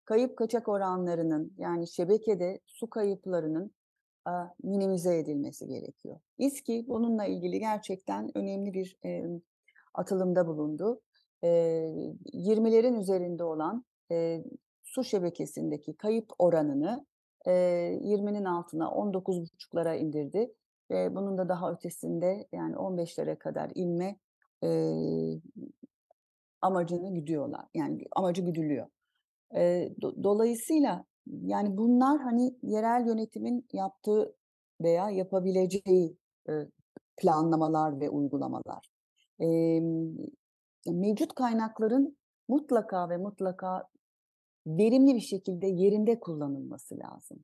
kayıp 0.06 0.38
kaçak 0.38 0.68
oranlarının 0.68 1.54
yani 1.58 1.88
şebekede 1.88 2.60
su 2.66 2.90
kayıplarının 2.90 3.72
minimize 4.64 5.18
edilmesi 5.18 5.68
gerekiyor. 5.68 6.20
İSKİ 6.38 6.86
bununla 6.88 7.26
ilgili 7.26 7.60
gerçekten 7.60 8.38
önemli 8.38 8.74
bir 8.74 8.98
e, 9.06 9.26
atılımda 9.94 10.48
bulundu. 10.48 11.02
E, 11.44 11.48
20'lerin 12.34 13.00
üzerinde 13.00 13.44
olan 13.44 13.86
e, 14.12 14.44
su 14.84 15.04
şebekesindeki 15.04 15.94
kayıp 15.94 16.30
oranını 16.40 17.06
e, 17.46 17.52
20'nin 17.52 18.46
altına 18.46 18.86
19,5'lara 18.86 19.98
indirdi 19.98 20.54
ve 20.92 21.16
bunun 21.16 21.38
da 21.38 21.50
daha 21.50 21.72
ötesinde 21.72 22.48
yani 22.52 22.76
15'lere 22.76 23.38
kadar 23.38 23.72
inme 23.76 24.16
e, 24.64 24.70
amacını 26.62 27.14
güdüyorlar. 27.14 27.66
Yani 27.74 28.06
amacı 28.12 28.42
güdülüyor. 28.42 28.88
E, 29.56 29.90
do, 30.02 30.24
dolayısıyla 30.24 31.06
yani 31.28 31.78
bunlar 31.78 32.20
hani 32.20 32.56
yerel 32.64 33.08
yönetimin 33.08 33.68
yaptığı 33.74 34.36
veya 34.82 35.10
yapabileceği 35.10 36.18
planlamalar 37.18 38.00
ve 38.00 38.10
uygulamalar. 38.10 38.92
Mevcut 40.88 41.34
kaynakların 41.34 42.18
mutlaka 42.48 43.10
ve 43.10 43.18
mutlaka 43.18 43.88
verimli 44.68 45.16
bir 45.16 45.22
şekilde 45.22 45.68
yerinde 45.68 46.20
kullanılması 46.20 46.96
lazım. 46.98 47.44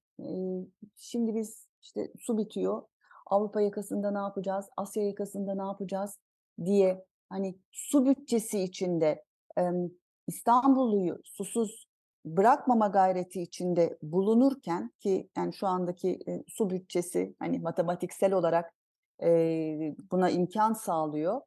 Şimdi 0.95 1.35
biz 1.35 1.67
işte 1.81 2.11
su 2.19 2.37
bitiyor, 2.37 2.83
Avrupa 3.25 3.61
yakasında 3.61 4.11
ne 4.11 4.17
yapacağız, 4.17 4.65
Asya 4.77 5.03
yakasında 5.03 5.55
ne 5.55 5.61
yapacağız 5.61 6.19
diye 6.65 7.05
hani 7.29 7.59
su 7.71 8.05
bütçesi 8.05 8.59
içinde 8.59 9.23
İstanbul'u 10.27 11.19
susuz 11.23 11.86
bırakmama 12.37 12.87
gayreti 12.87 13.41
içinde 13.41 13.97
bulunurken 14.01 14.91
ki 14.99 15.29
yani 15.37 15.53
şu 15.53 15.67
andaki 15.67 16.19
su 16.47 16.69
bütçesi 16.69 17.35
hani 17.39 17.59
matematiksel 17.59 18.33
olarak 18.33 18.73
buna 20.11 20.29
imkan 20.29 20.73
sağlıyor. 20.73 21.41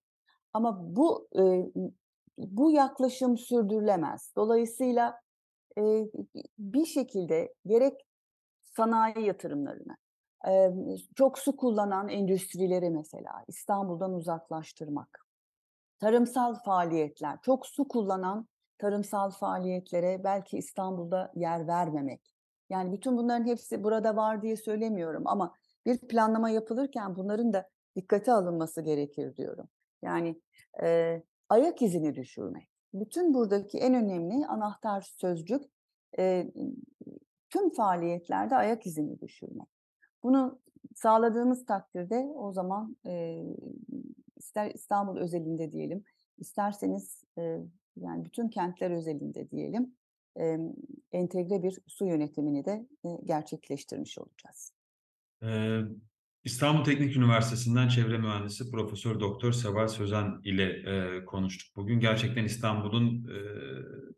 Ama 0.53 0.97
bu 0.97 1.29
bu 2.39 2.71
yaklaşım 2.71 3.39
sürdürülemez. 3.39 4.33
Dolayısıyla 4.37 5.21
bir 6.59 6.85
şekilde 6.85 7.55
gerek 7.67 8.07
sanayi 8.63 9.27
yatırımlarını, 9.27 9.97
çok 11.15 11.39
su 11.39 11.57
kullanan 11.57 12.09
endüstrileri 12.09 12.91
mesela 12.91 13.45
İstanbul'dan 13.49 14.13
uzaklaştırmak, 14.13 15.27
tarımsal 15.99 16.55
faaliyetler, 16.55 17.39
çok 17.43 17.67
su 17.67 17.89
kullanan 17.89 18.49
tarımsal 18.81 19.31
faaliyetlere 19.31 20.25
belki 20.25 20.59
İstanbul'da 20.59 21.33
yer 21.35 21.67
vermemek. 21.67 22.35
Yani 22.71 22.93
bütün 22.93 23.17
bunların 23.17 23.47
hepsi 23.47 23.85
burada 23.85 24.17
var 24.17 24.43
diye 24.43 24.57
söylemiyorum 24.57 25.23
ama 25.27 25.55
bir 25.87 25.99
planlama 25.99 26.51
yapılırken 26.51 27.17
bunların 27.17 27.53
da 27.53 27.69
dikkate 27.97 28.33
alınması 28.33 28.83
gerekir 28.83 29.37
diyorum. 29.37 29.69
Yani 30.03 30.41
e, 30.83 31.23
ayak 31.49 31.83
izini 31.83 32.15
düşürmek. 32.15 32.69
bütün 32.95 33.35
buradaki 33.35 33.79
en 33.79 33.95
önemli 33.95 34.47
anahtar 34.47 35.01
sözcük 35.01 35.65
e, 36.19 36.53
tüm 37.51 37.71
faaliyetlerde 37.71 38.57
ayak 38.57 38.87
izini 38.87 39.21
düşürmek. 39.21 39.69
Bunu 40.23 40.61
sağladığımız 40.95 41.67
takdirde 41.67 42.33
o 42.35 42.53
zaman 42.53 42.97
e, 43.07 43.43
ister 44.37 44.71
İstanbul 44.75 45.17
özelinde 45.17 45.73
diyelim, 45.73 46.05
isterseniz 46.39 47.25
e, 47.39 47.59
yani 48.01 48.25
bütün 48.25 48.49
kentler 48.49 48.91
özelinde 48.91 49.51
diyelim, 49.51 49.95
entegre 51.13 51.63
bir 51.63 51.79
su 51.87 52.07
yönetimini 52.07 52.65
de 52.65 52.87
e, 53.05 53.09
gerçekleştirmiş 53.25 54.19
olacağız. 54.19 54.73
İstanbul 56.45 56.85
Teknik 56.85 57.17
Üniversitesi'nden 57.17 57.89
çevre 57.89 58.19
mühendisi 58.19 58.71
Profesör 58.71 59.21
Doktor 59.21 59.53
Seval 59.53 59.89
Sözen 59.89 60.41
ile 60.45 61.25
konuştuk. 61.25 61.77
Bugün 61.77 62.01
gerçekten 62.01 62.45
İstanbul'un 62.45 63.31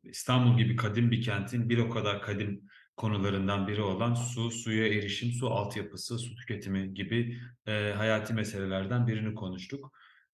İstanbul 0.05 0.59
gibi 0.59 0.77
kadim 0.77 1.11
bir 1.11 1.23
kentin 1.23 1.69
bir 1.69 1.79
o 1.79 1.91
kadar 1.91 2.23
kadim 2.23 2.69
konularından 2.97 3.67
biri 3.69 3.83
olan 3.83 4.15
su, 4.15 4.51
suya 4.51 4.87
erişim, 4.87 5.33
su 5.33 5.51
altyapısı, 5.51 6.19
su 6.19 6.35
tüketimi 6.35 6.95
gibi 6.95 7.39
e, 7.67 7.93
hayati 7.97 8.35
meselelerden 8.35 9.07
birini 9.07 9.35
konuştuk. 9.35 9.93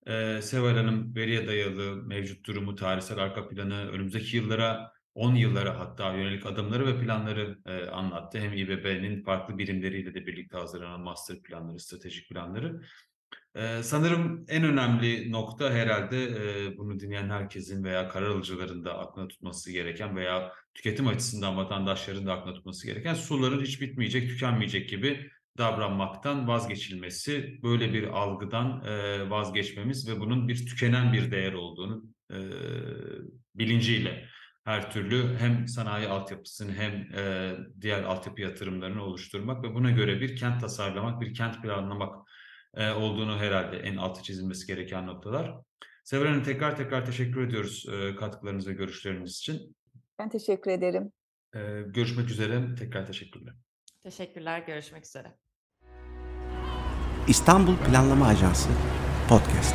E, 0.09 0.43
Seval 0.43 0.77
Hanım 0.77 1.15
veriye 1.15 1.47
dayalı 1.47 1.97
mevcut 1.97 2.47
durumu, 2.47 2.75
tarihsel 2.75 3.19
arka 3.19 3.49
planı, 3.49 3.91
önümüzdeki 3.91 4.37
yıllara 4.37 4.93
10 5.15 5.35
yıllara 5.35 5.79
hatta 5.81 6.15
yönelik 6.15 6.47
adımları 6.47 6.87
ve 6.87 7.01
planları 7.01 7.59
e, 7.67 7.87
anlattı. 7.87 8.39
Hem 8.39 8.53
İBB'nin 8.53 9.23
farklı 9.23 9.59
birimleriyle 9.59 10.15
de 10.15 10.27
birlikte 10.27 10.57
hazırlanan 10.57 11.01
master 11.01 11.43
planları, 11.43 11.81
stratejik 11.81 12.29
planları. 12.29 12.81
E, 13.55 13.83
sanırım 13.83 14.45
en 14.49 14.65
önemli 14.65 15.33
nokta 15.33 15.71
herhalde 15.71 16.25
e, 16.25 16.77
bunu 16.79 17.01
dinleyen 17.01 17.31
herkesin 17.31 17.85
veya 17.85 18.09
karar 18.09 18.29
alıcıların 18.29 18.85
da 18.85 18.99
aklına 18.99 19.29
tutması 19.29 19.73
gereken 19.73 20.17
veya 20.17 20.53
tüketim 20.75 21.09
açısından 21.09 21.57
vatandaşların 21.57 22.27
da 22.27 22.33
aklına 22.33 22.55
tutması 22.55 22.87
gereken 22.87 23.15
suların 23.15 23.61
hiç 23.61 23.81
bitmeyecek, 23.81 24.29
tükenmeyecek 24.29 24.89
gibi 24.89 25.31
davranmaktan 25.59 26.49
vazgeçilmesi, 26.49 27.59
böyle 27.63 27.93
bir 27.93 28.05
algıdan 28.05 28.85
e, 28.85 29.31
vazgeçmemiz 29.31 30.09
ve 30.09 30.21
bunun 30.21 30.49
bir 30.49 30.67
tükenen 30.67 31.13
bir 31.13 31.31
değer 31.31 31.53
olduğunu 31.53 32.05
e, 32.31 32.39
bilinciyle 33.55 34.29
her 34.65 34.91
türlü 34.91 35.37
hem 35.37 35.69
sanayi 35.69 36.09
altyapısını 36.09 36.73
hem 36.73 36.93
e, 36.93 37.57
diğer 37.81 38.03
altyapı 38.03 38.41
yatırımlarını 38.41 39.03
oluşturmak 39.03 39.65
ve 39.65 39.75
buna 39.75 39.91
göre 39.91 40.21
bir 40.21 40.37
kent 40.37 40.61
tasarlamak, 40.61 41.21
bir 41.21 41.35
kent 41.35 41.63
planlamak 41.63 42.29
e, 42.75 42.91
olduğunu 42.91 43.39
herhalde 43.39 43.77
en 43.77 43.97
altı 43.97 44.23
çizilmesi 44.23 44.67
gereken 44.67 45.07
noktalar. 45.07 45.55
Sever 46.05 46.27
Hanım 46.27 46.43
tekrar 46.43 46.77
tekrar 46.77 47.07
teşekkür 47.07 47.49
ediyoruz 47.49 47.87
e, 47.93 48.17
katkılarınız 48.17 48.69
ve 48.69 48.73
görüşleriniz 48.73 49.39
için. 49.39 49.77
Ben 50.19 50.29
teşekkür 50.29 50.71
ederim. 50.71 51.13
E, 51.55 51.83
görüşmek 51.87 52.31
üzere. 52.31 52.75
Tekrar 52.75 53.07
teşekkürler. 53.07 53.55
Teşekkürler. 54.03 54.59
Görüşmek 54.67 55.05
üzere. 55.05 55.48
İstanbul 57.29 57.77
Planlama 57.77 58.27
Ajansı 58.27 58.69
Podcast. 59.29 59.75